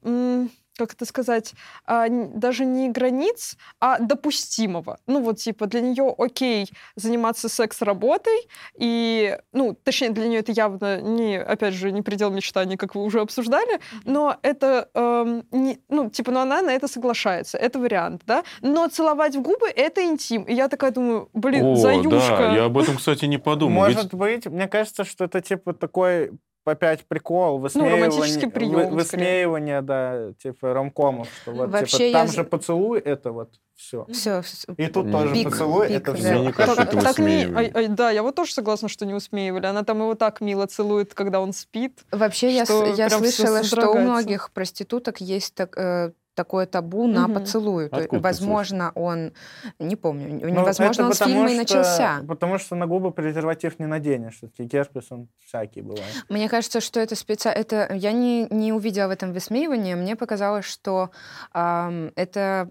как 0.76 0.94
это 0.94 1.06
сказать, 1.06 1.54
а, 1.86 2.08
даже 2.10 2.66
не 2.66 2.90
границ, 2.90 3.58
а 3.80 4.00
допустимого. 4.00 4.98
Ну 5.06 5.22
вот 5.22 5.38
типа 5.38 5.68
для 5.68 5.82
нее 5.82 6.16
окей 6.18 6.68
заниматься 6.96 7.48
секс-работой, 7.48 8.50
и, 8.80 9.38
ну, 9.52 9.78
точнее, 9.84 10.10
для 10.10 10.28
нее 10.28 10.40
это 10.40 10.52
явно 10.52 11.00
не, 11.00 11.38
опять 11.40 11.76
же, 11.76 11.92
не 11.92 12.02
предел 12.02 12.32
мечтаний, 12.32 12.76
как 12.76 12.96
вы 12.96 13.04
уже 13.04 13.22
обсуждали, 13.22 13.80
но 14.04 14.36
это, 14.42 14.90
эм, 14.96 15.44
не- 15.52 15.78
ну, 15.90 16.10
типа, 16.10 16.32
ну 16.32 16.40
она 16.40 16.64
на 16.64 16.72
это 16.72 16.88
соглашается, 16.88 17.60
это 17.60 17.78
вариант, 17.78 18.24
да? 18.26 18.44
Но 18.62 18.88
целовать 18.88 19.36
в 19.36 19.42
губы— 19.44 19.68
это 19.76 20.04
интим. 20.04 20.42
И 20.42 20.56
я 20.56 20.70
такая 20.70 20.90
думаю, 20.90 21.30
блин, 21.34 21.66
О, 21.66 21.76
заюшка. 21.76 22.38
да, 22.38 22.56
я 22.56 22.66
об 22.66 22.80
этом, 22.80 22.98
кстати, 22.98 23.26
не 23.26 23.38
подумал. 23.38 23.86
Ведь- 23.86 23.96
Может 23.98 24.14
быть, 24.16 24.48
мне 24.48 24.68
кажется, 24.68 25.04
что 25.04 25.26
это 25.26 25.40
типа 25.40 25.74
такой 25.74 26.32
опять 26.66 27.06
прикол, 27.06 27.60
высмеивание, 27.60 28.06
романтический 28.08 28.50
прием, 28.50 28.74
вы- 28.74 28.88
высмеивание, 28.88 29.82
да, 29.82 30.34
типа 30.42 30.74
ромкомов, 30.74 31.28
что 31.42 31.52
вот, 31.52 31.70
Вообще, 31.70 31.98
типа, 31.98 32.04
я 32.04 32.14
там 32.14 32.28
же 32.28 32.44
поцелуй, 32.44 33.00
это 33.00 33.32
вот 33.32 33.50
все. 33.76 34.06
Все. 34.12 34.42
И 34.78 34.88
тут 34.88 35.06
Пик, 35.06 35.12
тоже 35.12 35.44
поцелуй, 35.44 35.88
пик, 35.88 35.98
это 35.98 36.12
да. 36.12 36.18
все. 36.18 36.34
Мне 36.34 36.46
не 36.48 36.52
кажется, 36.52 36.82
это 36.84 37.02
Так 37.02 37.20
не- 37.20 37.46
ай- 37.56 37.72
ай, 37.74 37.88
да, 37.88 38.12
я 38.12 38.24
вот 38.24 38.36
тоже 38.36 38.54
согласна, 38.54 38.88
что 38.88 39.06
не 39.06 39.14
усмеивали. 39.14 39.66
Она 39.66 39.84
там 39.84 40.00
его 40.00 40.16
так 40.16 40.42
мило 40.42 40.66
целует, 40.68 41.14
когда 41.14 41.42
он 41.42 41.54
спит. 41.54 42.04
Вообще, 42.12 42.52
я, 42.52 42.66
я 42.96 43.10
слышала, 43.10 43.64
что 43.64 43.90
у 43.92 44.00
многих 44.00 44.52
проституток 44.52 45.22
есть 45.22 45.56
так, 45.56 45.78
э, 45.78 46.12
такое 46.36 46.66
табу 46.66 47.08
на 47.08 47.28
Мгм. 47.28 47.34
поцелуй. 47.36 47.90
То 47.90 47.96
есть, 47.98 48.06
Откуда 48.06 48.22
возможно, 48.24 48.92
он... 48.96 49.32
Не 49.80 49.96
помню. 49.96 50.40
Ну, 50.42 50.48
Невозможно, 50.50 51.06
он 51.08 51.14
с 51.14 51.18
фильма 51.20 51.46
и 51.52 51.54
что- 51.54 51.58
начался. 51.58 52.22
Потому 52.28 52.58
что 52.58 52.76
на 52.76 52.88
губы 52.88 53.12
презерватив 53.12 53.80
не 53.80 53.86
наденешь. 53.86 54.36
Все-таки 54.38 54.64
герпес, 54.64 55.06
он 55.12 55.28
всякий 55.46 55.82
бывает. 55.82 56.04
Мне 56.30 56.50
кажется, 56.50 56.82
что 56.82 57.00
это 57.00 57.16
специально... 57.16 57.60
Это... 57.60 57.94
Я 57.94 58.12
не, 58.12 58.48
не 58.50 58.74
увидела 58.74 59.08
в 59.08 59.12
этом 59.12 59.34
высмеивание. 59.34 59.96
Мне 59.96 60.16
показалось, 60.16 60.66
что 60.66 61.10
ам, 61.52 62.12
это... 62.16 62.70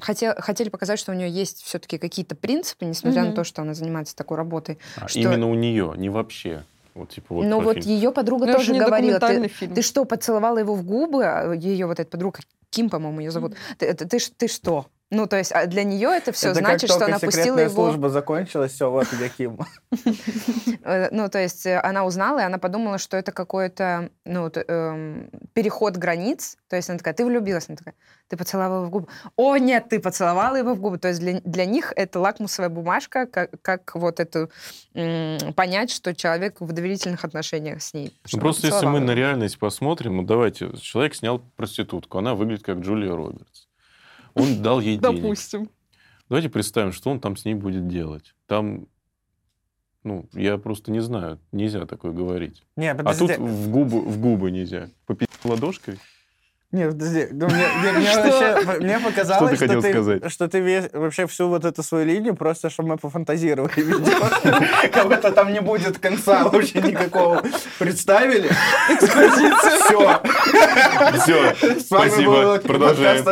Хотел, 0.00 0.32
хотели 0.38 0.70
показать, 0.70 0.98
что 0.98 1.12
у 1.12 1.14
нее 1.14 1.28
есть 1.28 1.62
все-таки 1.62 1.98
какие-то 1.98 2.34
принципы, 2.34 2.86
несмотря 2.86 3.20
на 3.22 3.26
Мгм. 3.28 3.36
то, 3.36 3.44
что 3.44 3.60
она 3.62 3.74
занимается 3.74 4.16
такой 4.16 4.38
работой. 4.38 4.78
А, 5.00 5.08
что- 5.08 5.18
Именно 5.18 5.50
у 5.50 5.54
нее, 5.54 5.92
не 5.96 6.08
вообще. 6.08 6.64
Вот, 6.94 7.10
типа, 7.10 7.34
вот 7.34 7.44
Но 7.44 7.60
вот 7.60 7.74
фильм. 7.74 7.86
ее 7.88 8.10
подруга 8.10 8.46
Ну, 8.46 8.50
это 8.52 8.58
тоже 8.60 8.74
говорила, 8.74 9.20
ты, 9.20 9.48
фильм. 9.48 9.74
ты 9.74 9.82
что, 9.82 10.06
поцеловала 10.06 10.56
его 10.56 10.74
в 10.74 10.82
губы? 10.82 11.54
Ее 11.60 11.86
вот 11.86 12.00
эта 12.00 12.10
подруга, 12.10 12.38
Ким, 12.70 12.90
по-моему, 12.90 13.20
ее 13.20 13.30
зовут. 13.30 13.54
Ты, 13.78 13.92
ты, 13.94 14.06
ты, 14.06 14.18
ш- 14.18 14.32
ты 14.36 14.48
что? 14.48 14.86
Ну, 15.10 15.28
то 15.28 15.36
есть 15.36 15.52
а 15.52 15.66
для 15.66 15.84
нее 15.84 16.08
это 16.08 16.32
все 16.32 16.50
это 16.50 16.58
значит, 16.58 16.90
как 16.90 16.96
что 16.96 17.04
она 17.06 17.20
пустила 17.20 17.30
секретная 17.30 17.64
его... 17.64 17.74
служба 17.74 18.08
закончилась, 18.08 18.72
все, 18.72 18.90
вот 18.90 19.06
где 19.12 19.28
Ким. 19.28 19.58
Э, 20.82 21.08
Ну, 21.10 21.28
то 21.28 21.38
есть 21.38 21.66
э, 21.66 21.80
она 21.80 22.04
узнала, 22.04 22.40
и 22.40 22.42
она 22.42 22.58
подумала, 22.58 22.98
что 22.98 23.16
это 23.16 23.32
какой-то 23.32 24.10
ну, 24.24 24.50
эм, 24.54 25.30
переход 25.52 25.96
границ. 25.96 26.56
То 26.68 26.76
есть 26.76 26.88
она 26.88 26.98
такая, 26.98 27.14
ты 27.14 27.24
влюбилась. 27.24 27.68
Она 27.68 27.76
такая, 27.76 27.94
ты 28.28 28.36
поцеловала 28.36 28.78
его 28.78 28.86
в 28.86 28.90
губы. 28.90 29.08
О, 29.36 29.56
нет, 29.56 29.88
ты 29.88 29.98
поцеловала 30.00 30.56
его 30.56 30.74
в 30.74 30.80
губы. 30.80 30.98
То 30.98 31.08
есть 31.08 31.20
для, 31.20 31.40
для 31.40 31.64
них 31.64 31.92
это 31.96 32.20
лакмусовая 32.20 32.68
бумажка, 32.68 33.26
как, 33.26 33.50
как 33.62 33.94
вот 33.94 34.20
эту 34.20 34.50
понять, 34.92 35.90
что 35.90 36.14
человек 36.14 36.60
в 36.60 36.72
доверительных 36.72 37.24
отношениях 37.24 37.82
с 37.82 37.94
ней. 37.94 38.12
Ну, 38.32 38.40
просто 38.40 38.68
если 38.68 38.86
мы 38.86 39.00
на 39.00 39.12
реальность 39.12 39.58
посмотрим, 39.58 40.16
ну 40.16 40.22
давайте, 40.22 40.76
человек 40.78 41.14
снял 41.14 41.40
проститутку, 41.56 42.18
она 42.18 42.34
выглядит 42.34 42.64
как 42.64 42.78
Джулия 42.78 43.12
Робертс. 43.14 43.65
Он 44.36 44.62
дал 44.62 44.80
ей 44.80 44.98
денег. 44.98 45.22
Допустим. 45.22 45.70
Давайте 46.28 46.48
представим, 46.48 46.92
что 46.92 47.10
он 47.10 47.20
там 47.20 47.36
с 47.36 47.44
ней 47.44 47.54
будет 47.54 47.88
делать. 47.88 48.34
Там, 48.46 48.86
ну, 50.04 50.28
я 50.32 50.58
просто 50.58 50.90
не 50.90 51.00
знаю, 51.00 51.40
нельзя 51.52 51.86
такое 51.86 52.12
говорить. 52.12 52.64
Не, 52.76 52.92
А 52.92 52.94
подожди. 52.94 53.26
тут 53.28 53.38
в 53.38 53.70
губы, 53.70 54.00
в 54.00 54.20
губы 54.20 54.50
нельзя. 54.50 54.90
Попить 55.06 55.28
ладошкой? 55.44 55.98
Не, 56.72 56.86
подожди. 56.88 57.28
Ну, 57.30 57.46
мне, 57.46 57.64
мне- 57.80 57.92
мне 57.92 58.10
Что? 58.10 58.22
вообще- 58.22 58.80
мне 58.80 58.98
показалось, 58.98 59.36
Что 59.36 59.48
ты 59.48 59.56
хотел 59.56 59.82
ты, 59.82 59.90
сказать? 59.90 60.32
что 60.32 60.48
ты 60.48 60.60
весь, 60.60 60.84
вообще 60.92 61.26
всю 61.26 61.48
вот 61.48 61.64
эту 61.64 61.82
свою 61.82 62.04
линию 62.06 62.34
просто, 62.34 62.70
чтобы 62.70 62.90
мы 62.90 62.96
пофантазировали. 62.98 63.70
видимо. 63.76 64.28
Как 64.92 65.08
будто 65.08 65.30
там 65.32 65.52
не 65.52 65.60
будет 65.60 65.98
конца 65.98 66.44
вообще 66.44 66.80
никакого. 66.82 67.42
Представили? 67.78 68.50
Все. 69.00 70.20
Все, 71.22 71.54
спасибо, 71.80 72.58
продолжаем. 72.58 73.24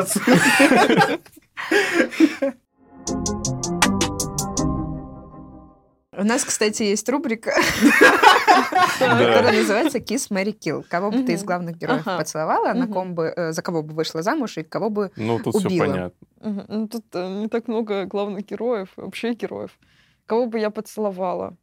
У 6.16 6.24
нас, 6.24 6.44
кстати, 6.44 6.82
есть 6.82 7.08
рубрика, 7.08 7.50
которая 8.98 9.58
называется 9.58 9.98
«Kiss, 9.98 10.30
Mary 10.30 10.56
Kill». 10.56 10.84
Кого 10.88 11.10
бы 11.10 11.22
ты 11.22 11.32
из 11.32 11.44
главных 11.44 11.76
героев 11.76 12.04
поцеловала, 12.04 12.72
на 12.72 12.86
ком 12.86 13.14
бы, 13.14 13.32
э, 13.36 13.52
за 13.52 13.62
кого 13.62 13.82
бы 13.82 13.94
вышла 13.94 14.22
замуж 14.22 14.58
и 14.58 14.62
кого 14.62 14.90
бы... 14.90 15.10
Ну, 15.16 15.38
тут 15.38 15.56
все 15.56 15.68
понятно. 15.78 16.26
Ну, 16.40 16.88
тут 16.88 17.04
э, 17.14 17.40
не 17.40 17.48
так 17.48 17.68
много 17.68 18.04
главных 18.04 18.46
героев, 18.46 18.88
вообще 18.96 19.32
героев. 19.32 19.78
Кого 20.26 20.46
бы 20.46 20.58
я 20.58 20.70
поцеловала? 20.70 21.56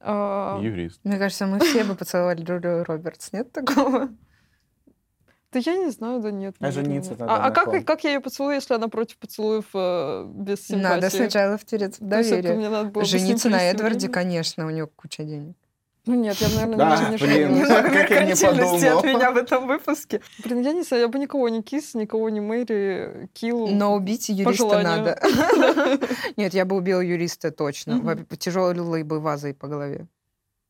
А, 0.00 0.58
Юрист. 0.60 1.00
Мне 1.04 1.18
кажется, 1.18 1.46
мы 1.46 1.60
все 1.60 1.84
бы 1.84 1.94
поцеловали 1.94 2.42
Джулию 2.42 2.84
Робертс. 2.84 3.32
Нет 3.32 3.52
такого? 3.52 4.08
Да 5.52 5.60
я 5.64 5.76
не 5.76 5.90
знаю, 5.90 6.20
да 6.20 6.30
нет. 6.30 6.56
А 6.60 6.70
жениться 6.70 7.10
надо 7.10 7.26
А, 7.26 7.36
а 7.36 7.48
на 7.48 7.50
как, 7.50 7.84
как 7.84 8.04
я 8.04 8.12
ее 8.12 8.20
поцелую, 8.20 8.54
если 8.54 8.74
она 8.74 8.88
против 8.88 9.18
поцелуев 9.18 9.66
э, 9.74 10.24
без 10.28 10.66
симпатии? 10.66 10.82
Надо 10.82 11.10
сначала 11.10 11.58
втереться 11.58 12.02
в 12.02 12.08
доверие. 12.08 13.04
Жениться 13.04 13.50
на 13.50 13.62
Эдварде, 13.62 14.08
конечно, 14.08 14.66
у 14.66 14.70
него 14.70 14.88
куча 14.88 15.24
денег. 15.24 15.56
Ну 16.04 16.14
нет, 16.14 16.36
я, 16.40 16.48
наверное, 16.48 16.76
Да, 16.76 17.10
не 17.10 17.16
блин. 17.16 17.54
Немного 17.54 17.82
как 17.90 18.10
я 18.10 18.24
не 18.24 18.30
меркантильности 18.30 18.86
от 18.86 18.96
подумал. 18.96 19.18
меня 19.18 19.30
в 19.30 19.36
этом 19.36 19.68
выпуске. 19.68 20.20
Блин, 20.42 20.60
я 20.62 20.72
не 20.72 20.82
знаю, 20.82 21.02
я 21.02 21.08
бы 21.08 21.18
никого 21.20 21.48
не 21.48 21.62
кис, 21.62 21.94
никого 21.94 22.28
не 22.28 22.40
Мэри, 22.40 23.28
килл. 23.32 23.68
Но 23.68 23.94
убить 23.94 24.28
юриста 24.28 24.82
надо. 24.82 25.20
Нет, 26.36 26.54
я 26.54 26.64
бы 26.64 26.74
убила 26.74 27.00
юриста 27.00 27.52
точно. 27.52 28.16
Тяжелой 28.36 29.04
бы 29.04 29.20
вазой 29.20 29.54
по 29.54 29.68
голове. 29.68 30.08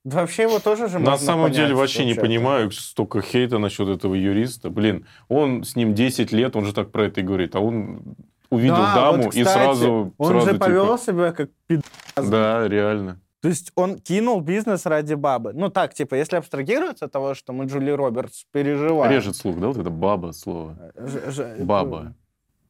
Да 0.05 0.21
Вообще 0.21 0.43
его 0.43 0.59
тоже 0.59 0.88
же 0.88 0.99
На 0.99 1.17
самом 1.17 1.53
деле 1.53 1.67
понять, 1.67 1.79
вообще 1.79 2.05
не 2.05 2.15
понимаю 2.15 2.73
столько 2.73 3.23
хейта 3.23 3.59
насчет 3.59 3.88
этого 3.88 4.15
юриста. 4.15 4.69
Блин, 4.69 5.07
он 5.29 5.62
с 5.62 5.77
ним 5.77 5.95
10 5.95 6.33
лет, 6.33 6.57
он 6.57 6.65
же 6.65 6.73
так 6.75 6.91
про 6.91 7.05
это 7.07 7.21
и 7.21 7.23
говорит, 7.23 7.55
а 7.55 7.61
он 7.61 8.17
увидел 8.51 8.77
Да, 8.77 8.95
даму 8.95 9.25
вот, 9.25 9.35
и 9.35 9.45
кстати, 9.45 9.65
сразу... 9.65 10.12
Он 10.19 10.29
сразу 10.29 10.47
же 10.47 10.53
типа, 10.55 10.65
повел 10.67 10.99
себя 10.99 11.33
как 11.33 11.51
пидас. 11.69 11.85
Да, 12.17 12.67
реально. 12.67 13.21
То 13.43 13.49
есть 13.49 13.73
он 13.77 13.99
кинул 13.99 14.41
бизнес 14.41 14.87
ради 14.87 15.15
бабы. 15.15 15.53
Ну 15.53 15.69
так, 15.69 15.95
типа, 15.95 16.17
если 16.17 16.37
абстрагироваться 16.37 17.05
от 17.05 17.12
того, 17.12 17.35
что 17.35 17.53
мы 17.53 17.67
Джули 17.67 17.91
Робертс 17.91 18.45
переживаем. 18.53 19.11
Режет 19.12 19.37
слух, 19.37 19.59
да, 19.59 19.69
вот 19.69 19.77
это 19.79 19.91
баба 19.91 20.33
слово. 20.33 20.77
Ж- 20.97 21.31
ж- 21.33 21.57
Баба. 21.61 22.15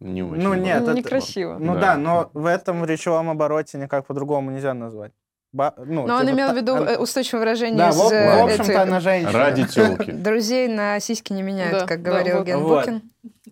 Не 0.01 0.23
очень. 0.23 0.43
Ну, 0.43 0.51
баба. 0.51 0.63
нет, 0.63 0.83
это- 0.83 0.95
Некрасиво. 0.95 1.57
Ну 1.59 1.75
Да. 1.75 1.81
да. 1.81 1.97
но 1.97 2.31
в 2.35 2.47
этом 2.47 2.85
речевом 2.85 3.31
обороте 3.31 3.79
никак 3.79 4.07
по-другому 4.07 4.51
нельзя 4.51 4.75
назвать. 4.75 5.13
Ба- 5.53 5.75
ну, 5.77 6.07
Но 6.07 6.15
он 6.17 6.23
типа, 6.23 6.33
имел 6.35 6.53
в 6.53 6.57
виду 6.57 6.73
он- 6.75 6.89
э, 6.89 6.97
устойчивое 6.97 7.41
выражение 7.41 7.77
Да, 7.79 7.91
из 7.91 7.97
в, 7.97 8.11
э, 8.13 8.41
в 8.41 8.45
общем-то, 8.45 8.83
она 8.83 9.01
женщина. 9.01 9.33
Ради 9.33 9.67
телки. 9.67 10.11
Друзей 10.13 10.69
на 10.69 10.99
сиськи 10.99 11.33
не 11.35 11.43
меняют, 11.43 11.81
Да, 11.81 11.87
как 11.87 12.03
да, 12.03 12.11
говорил 12.11 12.39
вот. 12.39 12.47
Ген 12.47 12.59
Вот. 12.61 12.81
Букин. 12.87 13.03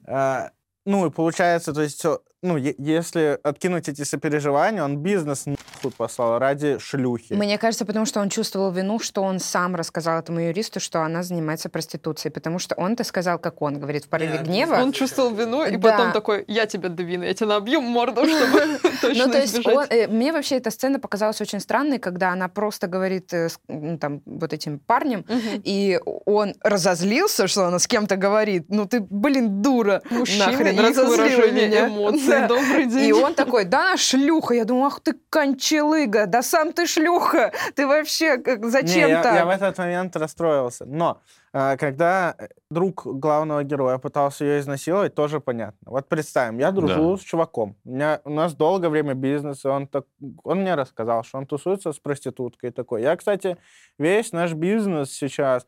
А, 0.07 0.51
ну, 0.87 1.07
и 1.07 1.11
получается, 1.11 1.75
то 1.75 1.83
есть, 1.83 2.03
ну, 2.43 2.57
если 2.57 3.39
откинуть 3.43 3.89
эти 3.89 4.03
сопереживания, 4.03 4.83
он 4.83 4.97
бизнес 4.99 5.45
нахуй 5.47 5.91
послал 5.97 6.39
ради 6.39 6.79
шлюхи. 6.79 7.35
Мне 7.35 7.59
кажется, 7.59 7.85
потому 7.85 8.07
что 8.07 8.21
он 8.21 8.31
чувствовал 8.31 8.71
вину, 8.71 8.99
что 8.99 9.23
он 9.23 9.41
сам 9.41 9.75
рассказал 9.77 10.19
этому 10.19 10.41
юристу, 10.41 10.81
что 10.81 11.03
она 11.03 11.23
занимается 11.23 11.69
проституцией, 11.69 12.33
потому 12.33 12.59
что 12.59 12.75
он-то 12.77 13.05
сказал, 13.05 13.39
как 13.39 13.61
он 13.61 13.79
говорит, 13.79 14.05
в 14.07 14.09
порыве 14.09 14.33
Нет, 14.39 14.47
гнева. 14.47 14.75
Он 14.77 14.93
чувствовал 14.93 15.35
вину, 15.35 15.65
и 15.67 15.77
Да. 15.77 15.91
потом 15.91 16.13
такой, 16.13 16.45
я 16.49 16.65
тебя 16.67 16.89
довину, 16.89 17.25
я 17.25 17.35
тебя 17.35 17.49
набью 17.49 17.83
морду, 17.83 18.23
чтобы 18.27 18.79
точно 19.03 19.27
Ну, 19.27 19.33
то 19.33 19.39
есть 19.39 19.61
э, 19.91 20.07
мне 20.09 20.33
вообще 20.33 20.57
эта 20.57 20.71
сцена 20.71 20.99
показалась 20.99 21.41
очень 21.43 21.61
странной, 21.61 21.99
когда 21.99 22.33
она 22.33 22.49
просто 22.49 22.87
говорит 22.87 23.35
э, 23.35 23.49
м, 23.69 23.99
там 23.99 24.23
вот 24.25 24.53
этим 24.55 24.79
парнем, 24.79 25.27
и 25.29 26.01
он 26.25 26.55
разозлился, 26.63 27.49
что 27.49 27.67
она 27.67 27.79
с 27.79 27.87
кем-то 27.87 28.17
говорит. 28.17 28.65
Ну 28.69 28.87
ты, 28.87 29.01
блин, 29.01 29.61
дура. 29.61 30.01
Мужчина 30.11 30.47
разозлила 30.83 31.07
выражение 31.11 31.69
меня. 31.69 31.89
эмоций. 31.89 32.30
Да. 32.31 32.49
Добрый 32.49 32.87
день. 32.87 33.09
И 33.09 33.13
он 33.13 33.35
такой, 33.35 33.65
да, 33.65 33.91
она 33.91 33.97
шлюха. 33.97 34.55
Я 34.55 34.65
думаю, 34.65 34.87
ах 34.87 35.01
ты 35.01 35.15
кончелыга, 35.31 36.27
да 36.27 36.43
сам 36.43 36.73
ты 36.73 36.87
шлюха. 36.87 37.53
Ты 37.75 37.87
вообще 37.87 38.39
как, 38.39 38.61
Не, 38.61 38.71
зачем 38.71 39.09
я, 39.09 39.23
так? 39.23 39.35
я 39.35 39.47
в 39.47 39.51
этот 39.51 39.79
момент 39.79 40.17
расстроился. 40.17 40.85
Но 40.85 41.21
а, 41.53 41.77
когда 41.77 42.35
э, 42.39 42.49
друг 42.71 43.07
главного 43.07 43.65
героя 43.65 43.99
пытался 43.99 44.45
ее 44.45 44.61
изнасиловать, 44.61 45.15
тоже 45.15 45.41
понятно. 45.41 45.91
Вот 45.91 46.09
представим, 46.09 46.59
я 46.59 46.71
дружу 46.71 47.17
с 47.17 47.21
чуваком. 47.23 47.77
У, 47.85 47.91
меня, 47.91 48.21
у 48.25 48.31
нас 48.31 48.55
долгое 48.55 48.89
время 48.89 49.15
бизнес, 49.15 49.65
и 49.65 49.69
он, 49.69 49.89
так, 49.89 50.05
он 50.45 50.61
мне 50.61 50.75
рассказал, 50.77 51.25
что 51.25 51.39
он 51.39 51.47
тусуется 51.47 51.93
с 51.93 51.99
проституткой 51.99 52.71
такой. 52.71 53.03
Я, 53.03 53.17
кстати, 53.17 53.57
весь 53.99 54.33
наш 54.33 54.53
бизнес 54.53 55.11
сейчас 55.11 55.67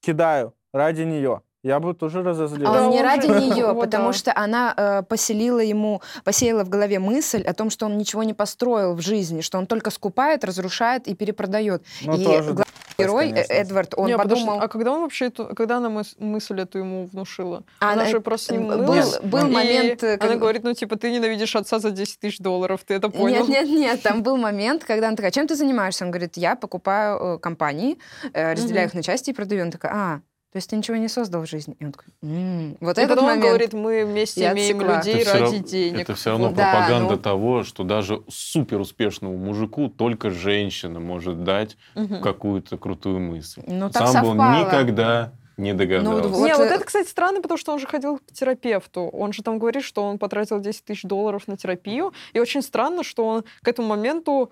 кидаю 0.00 0.54
ради 0.72 1.02
нее. 1.02 1.42
Я 1.62 1.78
бы 1.78 1.94
тоже 1.94 2.22
разозлился. 2.22 2.72
А 2.72 2.82
он 2.82 2.90
не 2.90 3.02
ради 3.02 3.26
нее, 3.26 3.74
потому 3.80 4.12
что 4.12 4.32
она 4.34 4.72
э, 4.76 5.02
поселила 5.02 5.60
ему, 5.60 6.00
посеяла 6.24 6.64
в 6.64 6.68
голове 6.70 6.98
мысль 6.98 7.42
о 7.42 7.52
том, 7.52 7.68
что 7.70 7.86
он 7.86 7.98
ничего 7.98 8.22
не 8.22 8.32
построил 8.34 8.94
в 8.94 9.00
жизни, 9.00 9.42
что 9.42 9.58
он 9.58 9.66
только 9.66 9.90
скупает, 9.90 10.44
разрушает 10.44 11.06
и 11.06 11.14
перепродает. 11.14 11.82
Ну, 12.02 12.16
и 12.16 12.24
тоже, 12.24 12.52
главный 12.52 12.64
герой 12.98 13.26
э, 13.28 13.32
конечно. 13.32 13.52
Эдвард, 13.52 13.94
он 13.96 14.06
Не, 14.06 14.16
подожди, 14.16 14.44
подумал, 14.44 14.62
а 14.62 14.68
когда 14.68 14.92
он 14.92 15.00
вообще 15.02 15.26
эту, 15.26 15.54
когда 15.54 15.76
она 15.78 15.88
мыс- 15.88 16.14
мысль 16.18 16.60
эту 16.60 16.78
ему 16.78 17.06
внушила? 17.06 17.62
А 17.80 17.92
она 17.92 18.02
она- 18.02 18.10
же 18.10 18.20
просто 18.20 18.46
с 18.46 18.50
ним 18.56 18.68
был, 18.68 18.78
мылась. 18.78 19.18
был 19.20 19.46
и 19.46 19.50
момент, 19.50 20.02
э, 20.02 20.16
Она 20.20 20.36
говорит, 20.36 20.64
ну, 20.64 20.74
типа, 20.74 20.96
ты 20.96 21.10
ненавидишь 21.10 21.56
отца 21.56 21.78
за 21.78 21.90
10 21.90 22.20
тысяч 22.20 22.38
долларов, 22.38 22.80
ты 22.86 22.94
это 22.94 23.08
понял? 23.08 23.46
Нет, 23.46 23.48
нет, 23.48 23.68
нет, 23.68 24.02
там 24.02 24.22
был 24.22 24.36
момент, 24.36 24.84
когда 24.84 25.08
она 25.08 25.16
такая, 25.16 25.30
чем 25.30 25.46
ты 25.46 25.54
занимаешься? 25.56 26.04
Он 26.04 26.10
говорит, 26.10 26.36
я 26.36 26.56
покупаю 26.56 27.36
э, 27.36 27.38
компании, 27.38 27.98
э, 28.32 28.52
разделяю 28.52 28.88
их 28.88 28.94
на 28.94 29.02
части 29.02 29.30
и 29.30 29.32
продаю. 29.32 29.64
Он 29.64 29.70
такой, 29.70 29.90
а, 29.92 30.20
то 30.52 30.56
есть 30.56 30.68
ты 30.70 30.76
ничего 30.76 30.96
не 30.96 31.08
создал 31.08 31.42
в 31.42 31.48
жизни? 31.48 31.76
И 31.78 31.84
он 31.84 31.92
такой, 31.92 32.08
«М». 32.22 32.76
Вот 32.80 32.98
И 32.98 33.00
этот 33.00 33.10
потом 33.16 33.24
он 33.24 33.30
момент. 33.36 33.46
говорит, 33.48 33.72
мы 33.72 34.04
вместе 34.04 34.40
я 34.40 34.52
имеем 34.52 34.78
отсекла. 34.78 34.96
людей 34.98 35.14
Это 35.22 35.32
ради 35.38 35.56
рав- 35.56 35.64
денег. 35.64 36.00
Это 36.00 36.14
все 36.14 36.30
равно 36.30 36.46
Вот. 36.48 36.56
Да, 36.56 36.70
пропаганда 36.72 37.12
ну. 37.14 37.18
того, 37.18 37.62
что 37.62 37.84
даже 37.84 38.22
супер 38.28 38.80
успешному 38.80 39.36
мужику 39.36 39.88
только 39.88 40.30
женщина 40.30 40.98
может 41.00 41.44
дать 41.44 41.76
Мгм. 41.94 42.20
какую-то 42.20 42.78
крутую 42.78 43.20
мысль. 43.20 43.62
Ну, 43.66 43.90
так 43.90 44.08
Сам 44.08 44.22
бы 44.24 44.30
он 44.30 44.38
совпало. 44.38 44.64
никогда 44.66 45.32
не 45.56 45.74
догадался. 45.74 46.28
вот, 46.28 46.46
Не, 46.46 46.54
вот 46.56 46.66
это, 46.70 46.84
кстати, 46.84 47.06
странно, 47.08 47.42
потому 47.42 47.58
что 47.58 47.72
он 47.72 47.78
же 47.78 47.86
ходил 47.86 48.18
к 48.18 48.32
терапевту. 48.32 49.02
Он 49.12 49.32
же 49.32 49.42
там 49.42 49.58
говорит, 49.58 49.84
что 49.84 50.02
он 50.02 50.18
потратил 50.18 50.58
10 50.58 50.84
тысяч 50.86 51.02
долларов 51.02 51.46
на 51.48 51.56
терапию. 51.58 52.12
И 52.32 52.40
очень 52.40 52.62
странно, 52.62 53.04
что 53.04 53.26
он 53.26 53.44
к 53.62 53.68
этому 53.68 53.86
моменту 53.88 54.50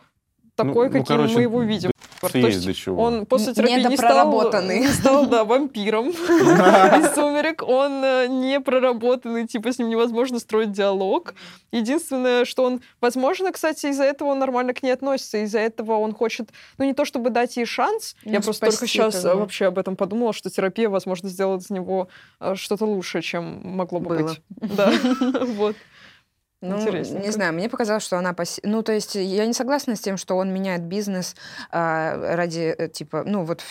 такой, 0.54 0.74
Ну, 0.88 0.98
ну, 0.98 1.00
каким 1.00 1.04
короче, 1.06 1.34
мы 1.34 1.42
его 1.42 1.62
видим. 1.62 1.90
Есть 2.22 2.32
То 2.32 2.38
есть 2.38 2.66
до 2.66 2.74
чего. 2.74 3.02
Он 3.02 3.26
после 3.26 3.54
терапии 3.54 3.84
не 3.84 3.96
стал, 3.96 4.62
не 4.62 4.88
стал, 4.88 5.26
да, 5.26 5.44
вампиром 5.44 6.08
из 6.10 7.14
«Сумерек». 7.14 7.62
Он 7.62 8.04
э, 8.04 8.26
не 8.28 8.60
проработанный, 8.60 9.46
типа, 9.46 9.72
с 9.72 9.78
ним 9.78 9.88
невозможно 9.88 10.38
строить 10.38 10.72
диалог. 10.72 11.34
Единственное, 11.72 12.44
что 12.44 12.64
он... 12.64 12.80
Возможно, 13.00 13.52
кстати, 13.52 13.86
из-за 13.86 14.04
этого 14.04 14.28
он 14.28 14.38
нормально 14.38 14.74
к 14.74 14.82
ней 14.82 14.90
относится. 14.90 15.38
Из-за 15.38 15.60
этого 15.60 15.98
он 15.98 16.14
хочет, 16.14 16.50
ну, 16.78 16.84
не 16.84 16.94
то 16.94 17.04
чтобы 17.04 17.30
дать 17.30 17.56
ей 17.56 17.66
шанс. 17.66 18.16
Я 18.24 18.38
Ну, 18.38 18.42
просто 18.42 18.66
только 18.66 18.86
сейчас 18.86 19.22
как 19.22 19.34
бы. 19.34 19.40
вообще 19.40 19.66
об 19.66 19.78
этом 19.78 19.96
подумала, 19.96 20.32
что 20.32 20.50
терапия, 20.50 20.88
возможно, 20.88 21.28
сделает 21.28 21.62
из 21.62 21.70
него 21.70 22.08
э, 22.40 22.54
что-то 22.56 22.84
лучше, 22.84 23.22
чем 23.22 23.60
могло 23.64 24.00
бы 24.00 24.08
Было. 24.08 24.28
быть. 24.28 24.40
Да, 24.50 24.92
вот. 25.44 25.76
Ну, 26.60 26.76
не 27.20 27.30
знаю, 27.30 27.52
мне 27.54 27.68
показалось, 27.68 28.02
что 28.02 28.18
она... 28.18 28.32
посе- 28.32 28.60
Ну, 28.64 28.82
то 28.82 28.92
есть 28.92 29.14
я 29.14 29.46
не 29.46 29.52
согласна 29.52 29.94
с 29.94 30.00
тем, 30.00 30.16
что 30.16 30.36
он 30.36 30.52
меняет 30.52 30.82
бизнес 30.82 31.36
а, 31.70 32.34
ради, 32.34 32.74
э, 32.76 32.88
типа, 32.88 33.22
ну, 33.24 33.44
вот 33.44 33.62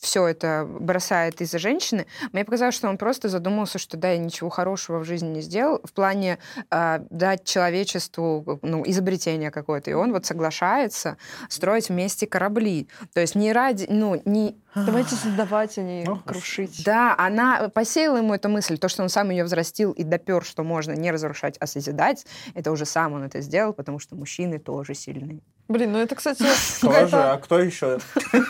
все 0.00 0.26
это 0.26 0.66
бросает 0.68 1.40
из-за 1.40 1.60
женщины. 1.60 2.06
Мне 2.32 2.44
показалось, 2.44 2.74
что 2.74 2.88
он 2.88 2.98
просто 2.98 3.28
задумался, 3.28 3.78
что, 3.78 3.96
да, 3.96 4.10
я 4.10 4.18
ничего 4.18 4.50
хорошего 4.50 4.98
в 4.98 5.04
жизни 5.04 5.28
не 5.28 5.40
сделал, 5.40 5.80
в 5.84 5.92
плане 5.92 6.38
а, 6.68 7.02
дать 7.10 7.44
человечеству, 7.44 8.58
ну, 8.62 8.82
изобретение 8.86 9.52
какое-то. 9.52 9.90
И 9.90 9.94
он 9.94 10.12
вот 10.12 10.26
соглашается 10.26 11.18
строить 11.48 11.90
вместе 11.90 12.26
корабли. 12.26 12.88
То 13.14 13.20
есть 13.20 13.36
не 13.36 13.52
ради, 13.52 13.86
ну, 13.88 14.20
не... 14.24 14.56
Давайте 14.74 15.14
создавать, 15.14 15.76
а 15.78 15.82
не 15.82 16.06
крушить. 16.24 16.82
Да, 16.84 17.14
она 17.18 17.68
посеяла 17.68 18.18
ему 18.18 18.34
эту 18.34 18.48
мысль, 18.48 18.78
то, 18.78 18.88
что 18.88 19.02
он 19.02 19.08
сам 19.08 19.30
ее 19.30 19.44
взрастил 19.44 19.92
и 19.92 20.02
допер, 20.02 20.44
что 20.44 20.62
можно 20.62 20.92
не 20.92 21.10
разрушать, 21.10 21.56
а 21.58 21.66
созидать, 21.66 22.26
это 22.54 22.72
уже 22.72 22.86
сам 22.86 23.12
он 23.12 23.24
это 23.24 23.40
сделал, 23.40 23.72
потому 23.72 23.98
что 23.98 24.16
мужчины 24.16 24.58
тоже 24.58 24.94
сильные. 24.94 25.40
Блин, 25.68 25.92
ну 25.92 25.98
это, 25.98 26.14
кстати, 26.14 26.44
Тоже, 26.80 27.08
а 27.12 27.38
кто 27.38 27.58
еще? 27.60 27.98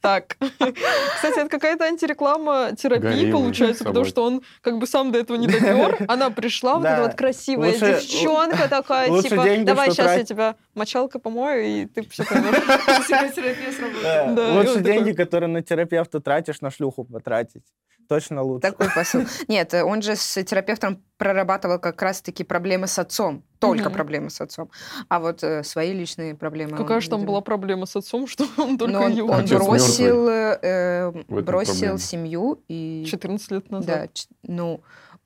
Так. 0.00 0.38
Кстати, 0.38 1.40
это 1.40 1.48
какая-то 1.48 1.84
антиреклама 1.84 2.70
терапии, 2.76 3.30
получается, 3.30 3.84
потому 3.84 4.06
что 4.06 4.24
он 4.24 4.42
как 4.62 4.78
бы 4.78 4.86
сам 4.86 5.12
до 5.12 5.18
этого 5.18 5.36
не 5.36 5.46
допер. 5.46 5.98
Она 6.08 6.30
пришла, 6.30 6.76
вот 6.76 6.86
эта 6.86 7.02
вот 7.02 7.14
красивая 7.14 7.72
девчонка 7.72 8.68
такая, 8.68 9.10
лучше 9.10 9.28
типа, 9.28 9.44
деньги, 9.44 9.66
давай 9.66 9.90
сейчас 9.90 10.16
я 10.16 10.24
тебя 10.24 10.56
мочалка 10.80 11.18
помою, 11.18 11.64
и 11.64 11.86
ты 11.86 12.02
все 12.08 12.24
поймешь. 12.24 12.54
Да, 14.02 14.32
Да, 14.32 14.52
Лучше 14.58 14.80
деньги, 14.80 15.12
которые 15.12 15.48
на 15.48 15.62
терапевта 15.62 16.20
тратишь, 16.20 16.60
на 16.60 16.70
шлюху 16.70 17.04
потратить. 17.04 17.62
Точно 18.08 18.42
лучше. 18.42 18.62
Такой 18.72 18.88
посыл. 18.94 19.22
Нет, 19.46 19.72
э, 19.72 19.84
он 19.84 20.02
же 20.02 20.16
с 20.16 20.42
терапевтом 20.42 21.00
прорабатывал 21.16 21.78
как 21.78 22.02
раз-таки 22.02 22.42
проблемы 22.42 22.88
с 22.88 22.98
отцом. 22.98 23.44
Только 23.60 23.84
Мгм. 23.84 23.92
проблемы 23.92 24.30
с 24.30 24.40
отцом. 24.40 24.68
А 25.08 25.20
вот 25.20 25.44
э, 25.44 25.62
свои 25.62 25.92
личные 25.92 26.34
проблемы... 26.34 26.76
Какая 26.76 26.96
он, 26.96 27.00
же 27.02 27.08
там 27.10 27.20
видимо, 27.20 27.32
была 27.34 27.40
проблема 27.40 27.86
с 27.86 27.94
отцом, 27.94 28.26
что 28.26 28.46
он 28.56 28.78
только 28.78 28.96
он, 28.96 29.10
ее 29.12 29.22
он 29.24 29.40
Отец 29.44 29.52
бросил, 29.52 30.28
э, 30.28 31.12
бросил 31.28 31.72
проблема. 31.74 31.98
семью 31.98 32.64
и... 32.68 33.04
14 33.08 33.50
лет 33.52 33.64
Да, 33.68 33.76
назад. 33.76 34.14
ч- 34.14 34.26
ну... 34.42 34.80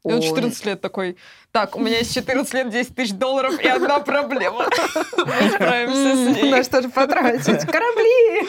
И 0.05 0.09
он 0.09 0.15
он- 0.17 0.23
14 0.23 0.67
лет 0.67 0.81
такой, 0.83 1.17
так, 1.51 1.77
у 1.77 1.81
меня 1.81 1.99
есть 1.99 2.13
14 2.15 2.53
лет, 2.53 2.69
10 2.71 2.95
тысяч 2.95 3.13
долларов 3.13 3.59
и 3.59 3.67
одна 3.67 4.01
проблема. 4.01 4.69
Мы 5.17 5.51
справимся 5.51 6.15
с 6.15 6.37
ней. 6.37 6.51
На 6.51 6.63
что 6.63 6.83
же 6.83 6.89
потратить? 6.91 7.65
Корабли! 7.71 8.43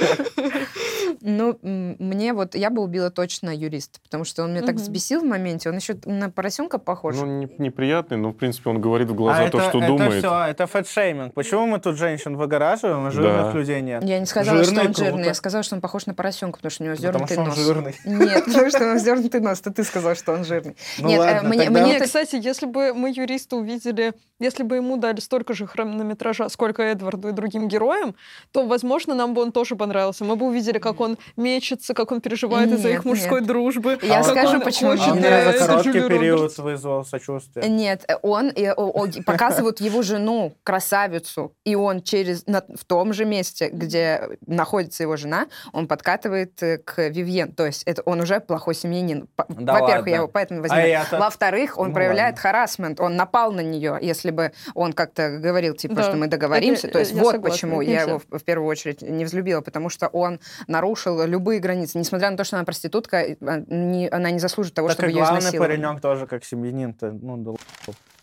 Ну, 1.27 1.57
мне 1.63 2.33
вот, 2.33 2.53
я 2.53 2.69
бы 2.69 2.83
убила 2.83 3.09
точно 3.09 3.49
юрист, 3.49 3.99
потому 4.03 4.25
что 4.25 4.43
он 4.43 4.51
меня 4.53 4.61
так 4.61 4.75
взбесил 4.75 5.21
в 5.21 5.25
моменте, 5.25 5.69
он 5.69 5.77
еще 5.77 5.97
на 6.05 6.29
поросенка 6.29 6.77
похож. 6.77 7.15
Ну, 7.15 7.25
не- 7.25 7.49
неприятный, 7.57 8.17
но, 8.17 8.29
в 8.29 8.33
принципе, 8.33 8.69
он 8.69 8.79
говорит 8.79 9.09
в 9.09 9.15
глаза 9.15 9.45
А 9.45 9.49
то, 9.49 9.57
это, 9.57 9.69
что 9.69 9.77
это 9.79 9.87
думает. 9.87 10.13
все, 10.23 10.45
это 10.45 10.67
фэтшейминг. 10.67 11.33
Почему 11.33 11.65
мы 11.65 11.79
тут 11.79 11.97
женщин 11.97 12.37
выгораживаем, 12.37 13.05
а 13.07 13.11
жирных 13.11 13.51
Да. 13.53 13.59
людей 13.59 13.81
нет? 13.81 14.03
Я 14.03 14.19
не 14.19 14.25
сказала, 14.27 14.63
Жирный, 14.63 14.81
что 14.81 14.87
он 14.87 14.93
жирный, 14.95 15.25
я 15.25 15.33
сказала, 15.33 15.63
что 15.63 15.75
он 15.75 15.81
похож 15.81 16.05
на 16.05 16.13
поросенка, 16.13 16.57
потому 16.57 16.69
что 16.69 16.83
у 16.83 16.85
него 16.85 16.95
Потому 16.95 17.27
зернутый 17.27 17.33
что 17.35 17.41
он 17.41 17.47
нос. 17.49 17.57
жирный. 17.57 17.95
Нет, 18.05 18.45
потому 18.45 18.69
что 18.69 18.83
у 18.83 18.87
него 18.89 18.97
зернутый 18.99 19.41
нос, 19.41 19.61
это 19.61 19.71
ты 19.71 19.83
сказал, 19.83 20.15
что 20.15 20.31
он 20.33 20.45
жирный. 20.45 20.75
Ну 20.99 21.07
Нет, 21.07 21.17
э, 21.19 21.23
ладно, 21.23 21.49
мне- 21.49 21.65
тогда- 21.65 21.81
мне 21.85 21.99
кстати, 21.99 22.35
если 22.35 22.67
бы 22.67 22.93
мы 22.93 23.09
юриста 23.09 23.55
увидели, 23.55 24.13
если 24.39 24.61
бы 24.63 24.75
ему 24.75 24.97
дали 24.97 25.19
столько 25.21 25.53
же 25.55 25.65
хронометража, 25.65 26.49
сколько 26.49 26.83
Эдварду 26.83 27.29
и 27.29 27.31
другим 27.31 27.67
героям, 27.67 28.13
то, 28.51 28.65
возможно, 28.67 29.15
нам 29.15 29.33
бы 29.33 29.41
он 29.41 29.51
тоже 29.51 29.75
понравился. 29.75 30.23
Мы 30.23 30.35
бы 30.35 30.45
увидели, 30.45 30.77
как 30.77 30.99
он 30.99 31.14
мечется, 31.35 31.93
как 31.93 32.11
он 32.11 32.21
переживает 32.21 32.71
из-за 32.71 32.89
их 32.89 33.05
мужской 33.05 33.39
нет. 33.41 33.47
дружбы. 33.47 33.97
Я 34.01 34.23
скажу, 34.23 34.55
он 34.55 34.61
почему 34.61 34.91
хочет 34.91 35.07
А 35.07 35.17
э, 35.17 35.51
за 35.59 35.65
короткий 35.67 35.89
Джулию 35.91 36.09
период 36.09 36.37
Робертс. 36.39 36.57
вызвал 36.59 37.05
сочувствие. 37.05 37.67
Нет, 37.69 38.05
он 38.21 38.51
э, 38.55 38.71
о- 38.73 38.89
о- 39.03 39.07
показывают 39.25 39.79
его 39.81 40.01
жену, 40.01 40.53
красавицу, 40.63 41.53
и 41.63 41.75
он 41.75 42.01
через 42.01 42.45
на- 42.47 42.63
в 42.75 42.85
том 42.85 43.13
же 43.13 43.25
месте, 43.25 43.69
где 43.71 44.21
находится 44.47 45.03
его 45.03 45.15
жена, 45.17 45.47
он 45.73 45.87
подкатывает 45.87 46.61
э, 46.63 46.77
к 46.77 47.09
Вивьен. 47.09 47.51
То 47.51 47.65
есть 47.65 47.83
это 47.83 48.01
он 48.03 48.21
уже 48.21 48.39
плохой 48.39 48.75
семьянин. 48.75 49.27
Да 49.49 49.73
Во-первых, 49.73 49.89
ладно. 49.97 50.09
я 50.09 50.15
его 50.17 50.27
поэтому 50.27 50.59
А 50.59 50.63
возьму. 50.63 50.77
я-то- 50.79 51.19
Во-вторых, 51.19 51.77
он 51.77 51.89
Ну 51.89 51.93
проявляет 51.93 52.35
ладно. 52.35 52.41
харасмент, 52.41 52.99
он 52.99 53.15
напал 53.15 53.51
на 53.51 53.61
нее, 53.61 53.97
если 54.01 54.31
бы 54.31 54.51
он 54.73 54.93
как-то 54.93 55.37
говорил, 55.37 55.75
типа, 55.75 55.95
Да, 55.95 56.03
что 56.03 56.15
мы 56.15 56.27
договоримся. 56.27 56.87
это, 56.87 56.93
То 56.93 56.99
есть 56.99 57.11
вот 57.13 57.31
согласна, 57.33 57.49
почему 57.49 57.81
я 57.81 58.01
его 58.01 58.19
в, 58.29 58.39
в 58.39 58.43
первую 58.43 58.67
очередь 58.67 59.01
не 59.01 59.25
взлюбила, 59.25 59.61
потому 59.61 59.89
что 59.89 60.07
он 60.07 60.39
нарушил 60.67 61.04
любые 61.25 61.59
границы. 61.59 61.97
Несмотря 61.97 62.29
на 62.31 62.37
то, 62.37 62.43
что 62.43 62.55
она 62.57 62.65
проститутка, 62.65 63.17
а, 63.41 63.63
не- 63.67 64.07
она 64.09 64.31
не 64.31 64.39
заслужит 64.39 64.73
того, 64.73 64.87
Так 64.87 64.97
чтобы 64.97 65.09
и 65.11 65.13
ее 65.13 65.19
главный 65.21 65.39
изнасиловали. 65.39 65.77
паренек 65.77 66.01
тоже 66.01 66.27
как 66.27 66.43
семьянин-то. 66.43 67.11
Ну, 67.11 67.37
да 67.37 67.51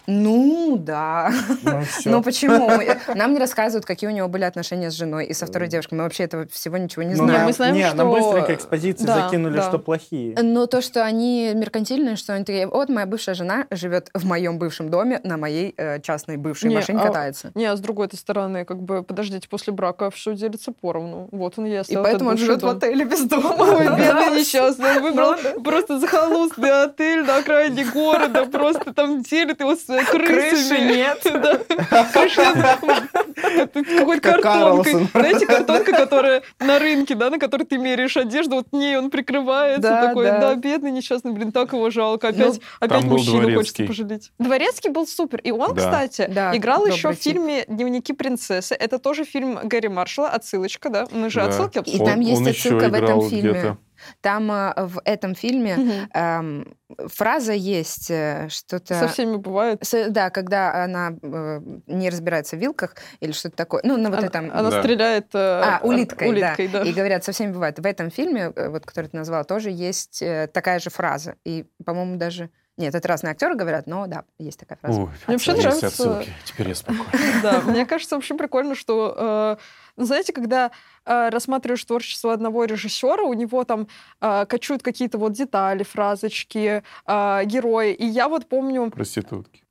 Ну, 0.06 0.76
да. 0.80 1.30
ну. 1.62 1.82
Ну 2.04 2.22
почему? 2.22 2.70
Нам 3.14 3.32
не 3.34 3.38
рассказывают, 3.38 3.84
какие 3.86 4.08
у 4.10 4.12
него 4.12 4.28
были 4.28 4.44
отношения 4.44 4.90
с 4.90 4.94
женой 4.94 5.26
и 5.26 5.32
со 5.34 5.46
второй 5.46 5.68
девушкой. 5.68 5.94
Мы 5.94 6.04
вообще 6.04 6.24
этого 6.24 6.46
всего 6.48 6.76
ничего 6.76 7.02
не 7.02 7.10
Ну, 7.10 7.24
знаем. 7.24 7.32
нам- 7.32 7.46
мы 7.46 7.52
знаем, 7.52 7.74
не, 7.74 7.82
нам 7.92 7.94
что- 7.94 8.10
быстренько 8.12 8.54
экспозиции 8.54 9.04
Да, 9.06 9.24
закинули, 9.24 9.56
да. 9.56 9.62
что 9.68 9.78
плохие. 9.78 10.36
Но 10.42 10.66
то, 10.66 10.80
что 10.82 11.04
они 11.04 11.52
меркантильные, 11.54 12.16
что 12.16 12.34
они 12.34 12.44
такие, 12.44 12.66
вот 12.66 12.88
моя 12.88 13.06
бывшая 13.06 13.34
жена 13.34 13.66
живет 13.70 14.10
в 14.14 14.24
моем 14.26 14.58
бывшем 14.58 14.90
доме, 14.90 15.20
на 15.24 15.36
моей 15.36 15.74
э, 15.76 16.00
частной 16.00 16.36
бывшей 16.36 16.68
Не, 16.68 16.76
машине 16.76 16.98
а- 17.00 17.06
катается. 17.06 17.52
Не, 17.54 17.66
а 17.66 17.76
с 17.76 17.80
другой 17.80 18.06
этой 18.06 18.16
стороны, 18.16 18.64
как 18.64 18.82
бы, 18.82 19.02
подождите, 19.02 19.48
после 19.48 19.72
брака 19.72 20.10
все 20.10 20.34
делится 20.34 20.72
поровну. 20.72 21.28
Вот 21.32 21.58
он 21.58 21.66
ест. 21.66 21.90
И 21.90 21.94
поэтому 21.96 22.30
он 22.30 22.38
живет 22.38 22.58
в 22.58 22.60
дом. 22.62 22.76
отеле 22.76 23.04
без 23.04 23.20
дома. 23.24 23.54
Ой, 23.58 23.86
бедный 23.86 24.40
несчастный. 24.40 24.96
Он 24.96 25.02
выбрал 25.02 25.34
Ну, 25.56 25.62
просто 25.62 25.98
захолустный 26.00 26.82
отель 26.84 27.22
на 27.24 27.36
окраине 27.36 27.84
города. 27.84 28.46
Просто 28.46 28.92
там 28.92 29.22
делит 29.22 29.60
его 29.60 29.76
с 29.76 29.88
э, 30.00 30.04
крысами. 30.04 30.26
Крыши 30.26 30.80
нет. 30.80 31.18
Да. 31.42 32.04
Крыши 32.12 32.40
Это 32.40 33.84
какой-то 33.84 34.22
Как 34.22 34.42
картонкой. 34.42 35.08
Знаете, 35.12 35.46
картонка, 35.46 35.92
которая 35.92 36.42
на 36.60 36.78
рынке, 36.78 37.14
да, 37.14 37.30
на 37.30 37.38
которой 37.38 37.64
ты 37.64 37.78
меряешь 37.78 38.16
одежду, 38.16 38.56
вот 38.56 38.72
ней 38.72 38.96
он 38.96 39.10
прикрывается. 39.10 39.88
Такой, 39.88 40.26
да. 40.26 40.54
бедный 40.54 40.90
несчастный, 40.90 41.32
блин, 41.32 41.52
так 41.52 41.72
его 41.72 41.90
жалко. 41.90 42.28
Опять, 42.28 42.60
опять 42.80 43.04
был 43.04 43.18
мужчину 43.18 43.54
хочется 43.54 43.84
пожалеть. 43.84 44.32
Дворецкий 44.38 44.90
был 44.90 45.06
супер. 45.06 45.40
И 45.40 45.50
он, 45.50 45.74
кстати, 45.74 46.22
играл 46.22 46.86
еще 46.86 47.12
в 47.12 47.14
фильме 47.14 47.64
«Дневники 47.68 48.12
принцессы». 48.12 48.74
Это 48.74 48.98
тоже 48.98 49.24
фильм 49.24 49.58
Гэри 49.64 49.88
Маршалла, 49.88 50.30
отсылочка, 50.30 50.88
да? 50.90 51.06
Мы 51.10 51.30
же 51.30 51.40
отсылки 51.40 51.82
И 51.84 51.98
там 51.98 52.20
есть 52.20 52.46
отсылка 52.46 52.88
в 52.88 52.94
этом 52.94 53.28
фильме. 53.28 53.76
Там 54.20 54.50
э, 54.50 54.72
в 54.76 55.00
этом 55.04 55.34
фильме 55.34 56.08
эм, 56.14 56.76
фраза 57.08 57.52
есть 57.52 58.10
э, 58.10 58.48
что-то... 58.50 58.94
Со 58.94 59.08
всеми 59.08 59.36
бывает. 59.36 59.78
С- 59.84 60.08
Да, 60.10 60.30
когда 60.30 60.84
она 60.84 61.12
э, 61.22 61.60
не 61.86 62.10
разбирается 62.10 62.56
в 62.56 62.60
вилках 62.60 62.96
или 63.20 63.32
что-то 63.32 63.56
такое. 63.56 63.82
Ну, 63.84 63.96
на 63.96 64.10
вот 64.10 64.18
Она, 64.18 64.26
этом... 64.28 64.50
она 64.52 64.70
Да. 64.70 64.80
стреляет 64.80 65.34
э, 65.34 65.38
А, 65.38 65.80
улиткой, 65.82 66.28
улиткой, 66.28 66.68
да. 66.68 66.82
И 66.82 66.92
говорят, 66.92 67.24
со 67.24 67.32
всеми 67.32 67.52
бывает. 67.52 67.78
В 67.78 67.86
этом 67.86 68.10
фильме, 68.10 68.52
э, 68.54 68.68
вот, 68.68 68.84
который 68.86 69.06
ты 69.06 69.16
назвала, 69.16 69.44
тоже 69.44 69.70
есть 69.70 70.22
э, 70.22 70.48
такая 70.52 70.78
же 70.78 70.90
фраза. 70.90 71.36
И, 71.44 71.64
по-моему, 71.84 72.16
даже... 72.16 72.50
Нет, 72.78 72.94
это 72.94 73.06
разные 73.06 73.32
актеры 73.32 73.54
говорят, 73.54 73.86
но 73.86 74.06
да, 74.06 74.24
есть 74.38 74.58
такая 74.58 74.78
фраза. 74.80 75.00
Ой, 75.00 75.06
Мне 75.06 75.34
вообще 75.36 75.50
есть 75.52 75.62
нравится- 75.62 75.86
отсылки. 75.88 76.32
Теперь 76.44 76.68
я 76.68 76.74
спокоен. 76.74 77.04
Да, 77.42 77.60
мне 77.60 77.84
кажется, 77.84 78.14
вообще 78.14 78.34
прикольно, 78.34 78.74
что, 78.74 79.14
э, 79.16 79.62
ну, 79.96 80.04
знаете, 80.06 80.32
когда 80.32 80.70
э, 81.04 81.28
рассматриваешь 81.28 81.84
творчество 81.84 82.32
одного 82.32 82.64
режиссера, 82.64 83.22
у 83.24 83.34
него 83.34 83.64
там 83.64 83.88
э, 84.22 84.46
качуют 84.46 84.82
какие-то 84.82 85.18
вот 85.18 85.32
детали, 85.32 85.82
фразочки, 85.82 86.82
э, 87.06 87.44
герои. 87.44 87.92
И 87.92 88.06
я 88.06 88.28
вот 88.28 88.46
помню... 88.48 88.90
Проститутки. 88.90 89.62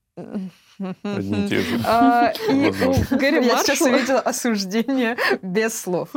Одни 1.04 1.46
и 1.46 1.50
те 1.50 1.60
же. 1.60 1.80
А, 1.86 2.34
и 2.50 2.70
Возможно. 2.70 3.06
у 3.12 3.18
Гэри 3.18 3.46
Я 3.46 3.58
сейчас 3.58 3.82
увидела 3.82 4.20
осуждение 4.20 5.18
без 5.42 5.80
слов. 5.80 6.10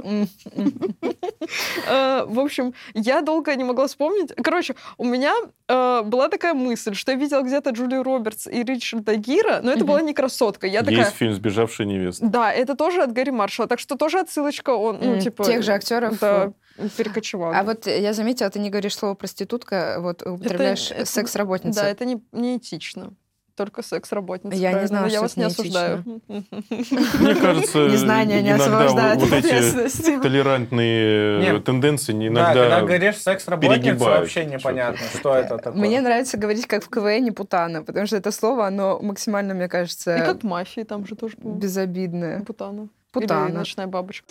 Э, 1.87 2.25
в 2.27 2.41
общем, 2.41 2.75
я 2.95 3.21
долго 3.21 3.55
не 3.55 3.65
могла 3.65 3.87
вспомнить. 3.87 4.33
Короче, 4.43 4.75
у 4.97 5.05
меня 5.05 5.35
э, 5.69 6.03
была 6.05 6.29
такая 6.29 6.55
мысль, 6.55 6.95
что 6.95 7.13
я 7.13 7.19
видела 7.19 7.43
где-то 7.43 7.71
Джулию 7.71 8.03
Робертс 8.03 8.47
и 8.47 8.63
Ричарда 8.63 9.17
Гира, 9.17 9.61
но 9.63 9.73
это 9.73 9.85
была 9.85 10.01
не 10.01 10.15
красотка. 10.15 10.67
Я 10.67 10.81
такая... 10.81 11.01
Есть 11.01 11.17
фильм 11.17 11.35
«Сбежавшая 11.35 11.87
невеста». 11.87 12.27
Да, 12.27 12.53
это 12.53 12.75
тоже 12.75 13.03
от 13.03 13.13
Гэри 13.13 13.31
Маршалла, 13.31 13.69
так 13.69 13.79
что 13.79 13.97
тоже 13.97 14.21
отсылочка, 14.21 14.71
он, 14.71 14.99
ну, 15.01 15.21
типа... 15.21 15.45
Тех 15.45 15.63
же 15.63 15.73
актеров. 15.73 16.19
Да, 16.19 16.53
перекочевала. 16.97 17.57
А 17.57 17.63
вот 17.63 17.87
я 17.87 18.13
заметила, 18.13 18.51
ты 18.51 18.59
не 18.59 18.71
говоришь 18.71 18.97
слово 18.97 19.15
проститутка, 19.15 19.97
вот 20.01 20.23
употребляешь 20.23 20.93
секс-работница. 21.05 21.83
Да, 21.83 21.89
это 21.89 22.05
не, 22.05 22.23
не 22.33 22.57
этично. 22.57 23.13
Только 23.57 23.83
секс-работница. 23.83 24.57
Я 24.57 24.71
не 24.71 24.73
правильно, 24.73 24.89
знала, 24.89 25.03
но 25.03 25.09
я 25.09 25.13
что 25.13 25.23
вас 25.23 25.37
не 25.37 25.45
осуждаю. 25.45 26.05
Мне 26.29 27.35
кажется, 27.37 27.87
Незнание 27.89 28.43
не 28.43 28.49
иногда 28.49 28.65
освобождает 28.65 29.21
вот 29.21 29.33
от 29.33 29.45
эти 29.45 30.21
толерантные 30.23 31.53
Не, 31.53 31.61
тенденции 31.61 32.13
Да, 32.13 32.27
иногда... 32.27 32.55
когда 32.55 32.81
говоришь 32.81 33.17
секс-работница, 33.19 34.05
вообще 34.05 34.45
непонятно, 34.45 35.07
что 35.19 35.35
это 35.37 35.59
такое. 35.59 35.81
Мне 35.81 36.01
нравится 36.01 36.37
говорить 36.37 36.67
как 36.67 36.83
в 36.83 36.89
КВН 36.89 37.33
путана, 37.33 37.83
потому 37.85 38.07
что 38.07 38.17
это 38.17 38.33
слово, 38.33 38.67
оно 38.67 38.99
максимально, 39.01 39.55
мне 39.55 39.67
И 39.67 39.69
кажется, 39.69 40.19
как 40.27 40.43
в 40.43 40.47
мафии, 40.47 40.83
там 40.83 41.07
же 41.07 41.15
тоже 41.15 41.37
безобидное. 41.39 42.41
Путана. 42.41 42.89
Путана. 43.13 43.49
Или 43.49 43.55
ночная 43.55 43.87
бабочка. 43.87 44.27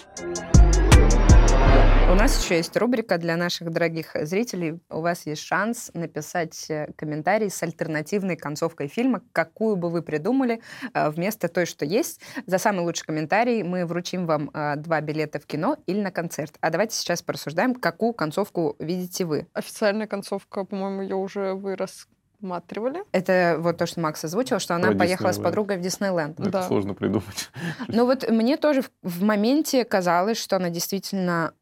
У 2.11 2.15
нас 2.15 2.43
еще 2.43 2.57
есть 2.57 2.75
рубрика 2.77 3.17
для 3.17 3.37
наших 3.37 3.71
дорогих 3.71 4.11
зрителей. 4.21 4.79
У 4.89 5.01
вас 5.01 5.25
есть 5.25 5.41
шанс 5.41 5.89
написать 5.93 6.65
э, 6.69 6.91
комментарий 6.95 7.49
с 7.49 7.63
альтернативной 7.63 8.35
концовкой 8.35 8.87
фильма, 8.87 9.21
какую 9.31 9.77
бы 9.77 9.89
вы 9.89 10.01
придумали 10.03 10.61
э, 10.93 11.09
вместо 11.09 11.47
той, 11.47 11.65
что 11.65 11.85
есть. 11.85 12.21
За 12.45 12.59
самый 12.59 12.81
лучший 12.81 13.05
комментарий 13.05 13.63
мы 13.63 13.85
вручим 13.85 14.27
вам 14.27 14.51
э, 14.53 14.75
два 14.75 15.01
билета 15.01 15.39
в 15.39 15.45
кино 15.45 15.77
или 15.87 16.01
на 16.01 16.11
концерт. 16.11 16.55
А 16.61 16.69
давайте 16.69 16.95
сейчас 16.95 17.21
порассуждаем, 17.23 17.73
какую 17.73 18.13
концовку 18.13 18.75
видите 18.79 19.25
вы. 19.25 19.47
Официальная 19.53 20.05
концовка, 20.07 20.65
по-моему, 20.65 21.01
ее 21.01 21.15
уже 21.15 21.53
вы 21.53 21.75
рассматривали. 21.75 23.03
Это 23.11 23.55
вот 23.59 23.77
то, 23.77 23.87
что 23.87 24.01
Макс 24.01 24.23
озвучил, 24.23 24.59
что 24.59 24.75
она 24.75 24.89
Про 24.89 24.97
поехала 24.99 25.27
с 25.31 25.35
Диснейленд. 25.37 25.43
подругой 25.43 25.77
в 25.77 25.81
Диснейленд. 25.81 26.39
Это 26.39 26.49
Да. 26.51 26.67
сложно 26.67 26.93
придумать. 26.93 27.49
Ну 27.87 28.05
вот 28.05 28.29
мне 28.29 28.57
тоже 28.57 28.83
в, 28.83 28.91
в 29.01 29.23
моменте 29.23 29.83
казалось, 29.83 30.37
что 30.37 30.57
она 30.57 30.69
действительно 30.69 31.53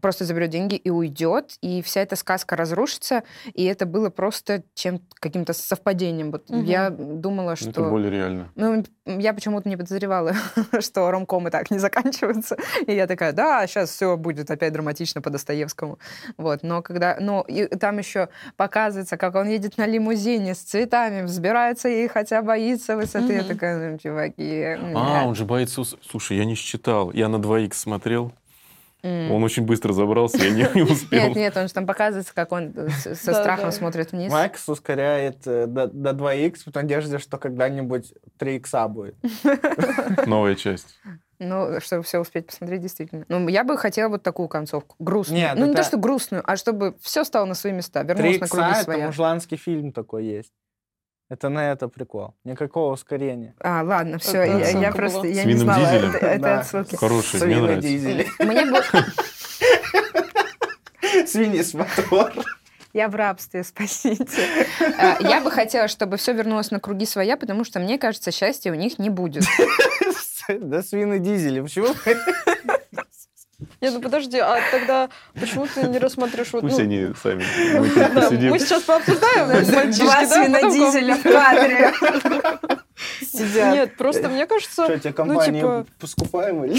просто 0.00 0.24
заберет 0.24 0.50
деньги 0.50 0.74
и 0.76 0.90
уйдет, 0.90 1.56
и 1.60 1.82
вся 1.82 2.00
эта 2.00 2.16
сказка 2.16 2.56
разрушится, 2.56 3.22
и 3.54 3.64
это 3.64 3.86
было 3.86 4.10
просто 4.10 4.62
чем 4.74 5.00
каким-то 5.20 5.52
совпадением. 5.52 6.30
Вот 6.30 6.48
Мгм. 6.50 6.64
я 6.64 6.90
думала, 6.90 7.46
Ну, 7.46 7.52
Это 7.52 7.70
что... 7.70 7.90
более 7.90 8.10
реально. 8.10 8.50
Ну, 8.54 8.84
я 9.06 9.32
почему-то 9.34 9.68
не 9.68 9.76
подозревала, 9.76 10.32
что 10.80 11.10
ромкомы 11.10 11.50
так 11.50 11.70
не 11.70 11.78
заканчиваются. 11.78 12.56
И 12.86 12.92
я 12.92 13.06
такая, 13.06 13.32
да, 13.32 13.66
сейчас 13.66 13.90
все 13.90 14.16
будет 14.16 14.50
опять 14.50 14.72
драматично 14.72 15.20
по 15.22 15.30
Достоевскому. 15.30 15.98
Вот, 16.36 16.62
но 16.62 16.82
когда... 16.82 17.16
Ну, 17.20 17.42
и 17.42 17.66
там 17.66 17.98
еще 17.98 18.28
показывается, 18.56 19.16
как 19.16 19.34
он 19.34 19.48
едет 19.48 19.78
на 19.78 19.86
лимузине 19.86 20.54
с 20.54 20.58
цветами, 20.58 21.22
взбирается 21.22 21.88
ей, 21.88 22.08
хотя 22.08 22.42
боится 22.42 22.96
высоты. 22.96 23.34
Я 23.34 23.40
Мгм. 23.40 23.48
такая, 23.48 23.90
ну, 23.92 23.98
чуваки... 23.98 24.64
А, 24.94 25.24
он 25.26 25.34
же 25.34 25.44
боится... 25.44 25.82
Слушай, 26.08 26.38
я 26.38 26.44
не 26.44 26.54
считал. 26.54 27.12
Я 27.12 27.28
на 27.28 27.36
2х 27.36 27.74
смотрел. 27.74 28.32
М. 29.02 29.32
Он 29.32 29.42
очень 29.44 29.64
быстро 29.64 29.92
забрался, 29.92 30.38
я 30.38 30.50
не 30.50 30.66
не 30.74 30.82
успел. 30.82 31.28
Нет, 31.28 31.36
нет, 31.36 31.56
он 31.56 31.68
же 31.68 31.74
там 31.74 31.86
показывается, 31.86 32.34
как 32.34 32.52
он 32.52 32.72
э, 32.76 32.88
со 32.90 33.14
страхом 33.34 33.72
смотрит 33.72 34.12
вниз. 34.12 34.32
Макс 34.32 34.68
ускоряет 34.68 35.46
э, 35.46 35.66
до, 35.66 35.86
до 35.86 36.10
2х 36.10 36.70
в 36.70 36.74
надежде, 36.74 37.18
что 37.18 37.38
когда-нибудь 37.38 38.12
3х 38.38 38.88
будет. 38.88 39.16
Новая 40.26 40.54
часть. 40.54 40.98
Ну, 41.38 41.80
чтобы 41.80 42.02
все 42.02 42.18
успеть 42.18 42.46
посмотреть, 42.46 42.80
действительно. 42.80 43.26
Ну, 43.28 43.46
я 43.48 43.62
бы 43.62 43.76
хотела 43.76 44.08
вот 44.08 44.22
такую 44.22 44.48
концовку. 44.48 44.96
Грустную. 44.98 45.40
Нет, 45.40 45.54
ну, 45.56 45.66
не 45.66 45.72
это- 45.72 45.82
то, 45.82 45.88
что 45.88 45.96
грустную, 45.98 46.42
а 46.46 46.56
чтобы 46.56 46.96
все 47.02 47.24
стало 47.24 47.44
на 47.44 47.54
свои 47.54 47.72
места, 47.72 48.02
вернулось 48.02 48.38
3 48.38 48.40
на 48.40 48.48
круги 48.48 48.70
это 48.72 48.82
своя. 48.84 49.06
мужланский 49.06 49.56
фильм 49.58 49.92
такой 49.92 50.24
есть. 50.24 50.52
Это 51.28 51.48
на 51.48 51.72
это 51.72 51.88
прикол. 51.88 52.34
Никакого 52.44 52.92
ускорения. 52.92 53.54
А, 53.60 53.82
ладно, 53.82 54.18
все, 54.18 54.42
Это 54.42 54.58
я, 54.70 54.80
я 54.80 54.92
просто 54.92 55.18
была. 55.20 55.28
я 55.28 55.42
С 55.42 55.46
не 55.46 55.54
знала. 55.54 55.80
Дизелем? 55.84 56.10
Это, 56.14 56.26
это 56.26 56.40
Да. 56.42 56.60
отсылки. 56.60 56.94
Хороший, 56.94 57.34
мне 57.40 57.40
Свино 57.54 57.62
нравится. 57.62 57.88
дизели. 57.88 58.26
Мне 58.38 58.64
бы... 58.66 58.80
Свиньи 61.26 61.62
с 61.62 61.74
мотор. 61.74 62.32
Я 62.92 63.08
в 63.08 63.14
рабстве, 63.16 63.62
спасите. 63.64 64.42
Э, 64.80 65.16
Я 65.20 65.40
бы 65.40 65.50
хотела, 65.50 65.88
чтобы 65.88 66.16
все 66.16 66.32
вернулось 66.32 66.70
на 66.70 66.80
круги 66.80 67.04
своя, 67.06 67.36
потому 67.36 67.64
что, 67.64 67.78
мне 67.80 67.98
кажется, 67.98 68.30
счастья 68.30 68.70
у 68.70 68.74
них 68.74 68.98
не 68.98 69.10
будет. 69.10 69.44
Да 70.60 70.80
свины 70.80 71.18
дизели. 71.18 71.60
Почему? 71.60 71.88
Нет, 73.80 73.92
ну 73.92 74.00
подожди, 74.00 74.38
а 74.38 74.58
тогда 74.70 75.08
почему 75.34 75.66
ты 75.66 75.82
не 75.86 75.98
рассматриваешь 75.98 76.52
вот... 76.52 76.62
Пусть 76.62 76.78
ну, 76.78 76.84
они 76.84 77.08
сами. 77.22 77.44
Мы 77.78 77.88
да, 77.94 78.30
мы 78.30 78.58
сейчас 78.58 78.82
пообсуждаем, 78.82 79.48
мальчишки, 79.48 80.02
Два 80.02 80.26
да, 80.26 80.44
потом 80.52 80.70
свинодизеля 80.72 81.14
в 81.16 81.22
кадре. 81.22 81.94
Сидят. 83.36 83.74
Нет, 83.74 83.96
просто 83.96 84.28
мне 84.28 84.46
кажется, 84.46 84.84
Что, 84.84 84.98
тебе 84.98 85.12
компанию 85.12 85.84
типа- 85.84 85.86
поскупаем 86.00 86.64
или? 86.64 86.74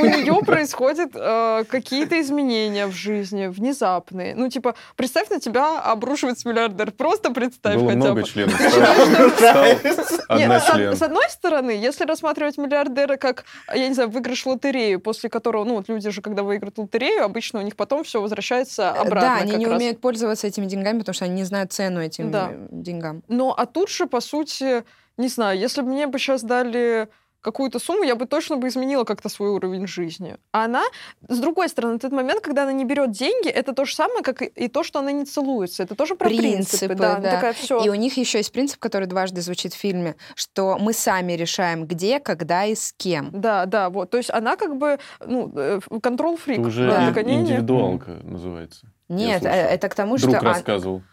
у 0.00 0.04
нее 0.06 0.34
происходят 0.44 1.10
э, 1.14 1.64
какие-то 1.68 2.20
изменения 2.20 2.86
в 2.86 2.92
жизни, 2.92 3.46
внезапные. 3.46 4.34
Ну, 4.34 4.48
типа, 4.48 4.74
представь, 4.96 5.28
на 5.30 5.40
тебя 5.40 5.80
обрушивается 5.80 6.48
миллиардер. 6.48 6.90
Просто 6.92 7.30
представь 7.32 7.76
Было 7.76 7.86
хотя 7.88 7.96
много 7.98 8.20
бы. 8.22 8.26
членов. 8.26 8.54
Стал 9.36 9.64
стал 10.18 10.36
Нет, 10.38 10.44
одна 10.46 10.60
с, 10.60 10.66
член. 10.72 10.96
с 10.96 11.02
одной 11.02 11.28
стороны, 11.30 11.70
если 11.70 12.04
рассматривать 12.04 12.58
миллиардера 12.58 13.16
как, 13.16 13.44
я 13.74 13.88
не 13.88 13.94
знаю, 13.94 14.10
выигрыш 14.10 14.44
лотерею, 14.46 15.00
после 15.00 15.28
которого, 15.30 15.64
ну, 15.64 15.74
вот 15.76 15.88
люди 15.88 16.10
же, 16.10 16.20
когда 16.22 16.42
выиграют 16.42 16.78
лотерею, 16.78 17.24
обычно 17.24 17.60
у 17.60 17.62
них 17.62 17.76
потом 17.76 18.04
все 18.04 18.20
возвращается 18.20 18.90
обратно. 18.90 19.20
Да, 19.20 19.36
они 19.36 19.56
не 19.56 19.66
раз. 19.66 19.76
умеют 19.76 20.00
пользоваться 20.00 20.46
этими 20.46 20.66
деньгами, 20.66 20.98
потому 21.00 21.14
что 21.14 21.24
они 21.24 21.34
не 21.34 21.44
знают 21.44 21.72
цену 21.72 22.00
этим 22.00 22.30
Да. 22.30 22.48
э, 22.52 22.66
деньгам. 22.70 23.22
Но 23.28 23.54
а 23.56 23.66
тут 23.66 23.88
же, 23.90 24.06
по 24.06 24.20
сути, 24.20 24.84
не 25.18 25.28
знаю, 25.28 25.58
если 25.58 25.82
бы 25.82 25.88
мне 25.88 26.06
бы 26.06 26.18
сейчас 26.18 26.42
дали 26.42 27.08
какую-то 27.40 27.78
сумму, 27.78 28.02
я 28.02 28.16
бы 28.16 28.26
точно 28.26 28.56
бы 28.56 28.66
изменила 28.68 29.04
как-то 29.04 29.28
свой 29.28 29.50
уровень 29.50 29.86
жизни. 29.86 30.36
А 30.52 30.64
она, 30.64 30.82
с 31.28 31.38
другой 31.38 31.68
стороны, 31.68 31.98
тот 31.98 32.10
момент, 32.10 32.40
когда 32.40 32.64
она 32.64 32.72
не 32.72 32.84
берет 32.84 33.12
деньги, 33.12 33.48
это 33.48 33.72
то 33.72 33.84
же 33.84 33.94
самое, 33.94 34.22
как 34.22 34.42
и, 34.42 34.68
то, 34.68 34.82
что 34.82 34.98
она 34.98 35.12
не 35.12 35.24
целуется. 35.24 35.84
Это 35.84 35.94
тоже 35.94 36.16
про 36.16 36.28
принципы. 36.28 36.86
Принципы, 36.88 36.94
да, 36.96 37.18
да. 37.20 37.30
такая, 37.30 37.52
все. 37.52 37.80
И 37.84 37.88
у 37.88 37.94
них 37.94 38.16
еще 38.16 38.38
есть 38.38 38.52
принцип, 38.52 38.80
который 38.80 39.06
дважды 39.06 39.40
звучит 39.40 39.72
в 39.72 39.76
фильме, 39.76 40.16
что 40.34 40.78
мы 40.80 40.92
сами 40.92 41.34
решаем, 41.34 41.86
где, 41.86 42.18
когда 42.18 42.64
и 42.64 42.74
с 42.74 42.92
кем. 42.92 43.30
Да, 43.32 43.66
да, 43.66 43.88
вот. 43.88 44.10
То 44.10 44.16
есть 44.16 44.30
она 44.30 44.56
как 44.56 44.76
бы, 44.76 44.98
ну, 45.24 45.80
контрол-фрик. 46.02 46.58
Это 46.58 46.68
уже 46.68 46.90
Да. 46.90 47.22
индивидуалка 47.22 48.18
называется. 48.24 48.88
Нет, 49.08 49.44
э, 49.44 49.48
это 49.48 49.88
к 49.88 49.94
тому, 49.94 50.16
Друг 50.18 50.30
что 50.34 50.40
а- 50.40 50.44
рассказывал. 50.44 50.96
она 50.96 51.04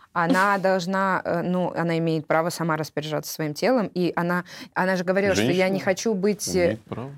должна, 0.57 1.21
э, 1.25 1.41
ну, 1.43 1.73
она 1.75 1.97
имеет 1.97 2.25
право 2.25 2.49
сама 2.49 2.77
распоряжаться 2.77 3.31
своим 3.33 3.53
телом, 3.53 3.91
и 3.93 4.13
она, 4.15 4.45
она 4.73 4.95
же 4.95 5.03
говорила, 5.03 5.35
что 5.35 5.43
я 5.43 5.67
не 5.67 5.73
Женщина 5.73 5.85
хочу 5.85 6.13
быть... 6.13 6.47
э, 6.55 6.65
Имеет 6.65 6.81
право. 6.85 7.11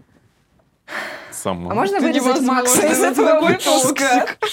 Сама. 1.38 1.72
А 1.72 1.76
можно 1.76 1.98
Это 1.98 2.06
вырезать 2.06 2.42
Макса 2.42 2.88
из 2.88 3.00
это 3.00 3.22
этого 3.22 3.42
выпуска? 3.48 4.28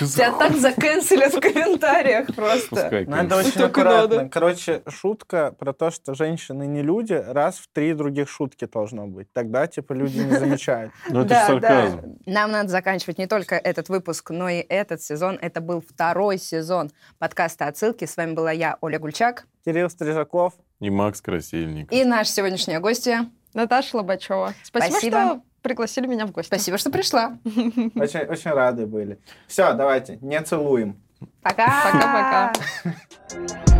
Тебя 0.00 0.32
так 0.32 0.56
заканцелят 0.56 1.34
в 1.34 1.40
комментариях 1.40 2.34
просто. 2.34 3.04
Надо 3.06 3.36
конечно. 3.36 3.36
очень 3.36 3.62
аккуратно. 3.62 4.28
Короче, 4.30 4.82
шутка 4.88 5.54
про 5.58 5.72
то, 5.72 5.90
что 5.90 6.14
женщины 6.14 6.66
не 6.66 6.82
люди, 6.82 7.12
раз 7.12 7.56
в 7.56 7.68
три 7.72 7.92
других 7.92 8.28
шутки 8.30 8.66
должно 8.66 9.06
быть. 9.06 9.30
Тогда, 9.32 9.66
типа, 9.66 9.92
люди 9.92 10.18
не 10.18 10.36
замечают. 10.38 10.92
Ну, 11.08 11.20
это 11.20 11.28
Да, 11.28 11.46
сарказм. 11.46 12.18
Нам 12.24 12.50
надо 12.50 12.68
заканчивать 12.70 13.18
не 13.18 13.26
только 13.26 13.56
этот 13.56 13.88
выпуск, 13.90 14.30
но 14.30 14.48
и 14.48 14.60
этот 14.60 15.02
сезон. 15.02 15.38
Это 15.40 15.60
был 15.60 15.82
второй 15.86 16.38
сезон 16.38 16.90
подкаста 17.18 17.66
«Отсылки». 17.66 18.06
С 18.06 18.16
вами 18.16 18.32
была 18.32 18.52
я, 18.52 18.78
Оля 18.80 18.98
Гульчак, 18.98 19.46
Кирилл 19.64 19.90
Стрижаков. 19.90 20.54
И 20.80 20.90
Макс 20.90 21.20
Красильник. 21.20 21.92
и 21.92 22.04
наша 22.04 22.30
сегодняшняя 22.30 22.80
гостья. 22.80 23.30
Наташа 23.54 23.96
Лобачева. 23.98 24.52
Спасибо, 24.62 24.90
Спасибо. 24.92 25.16
что 25.18 25.42
пригласили 25.64 26.06
меня 26.06 26.26
в 26.26 26.30
гости. 26.30 26.46
Спасибо, 26.46 26.78
что 26.78 26.90
пришла. 26.90 27.38
Очень, 27.44 28.26
очень 28.28 28.50
рады 28.52 28.86
были. 28.86 29.18
Все, 29.48 29.72
давайте, 29.72 30.18
не 30.20 30.40
целуем. 30.42 30.96
Пока. 31.42 31.82
Пока-пока. 31.90 32.52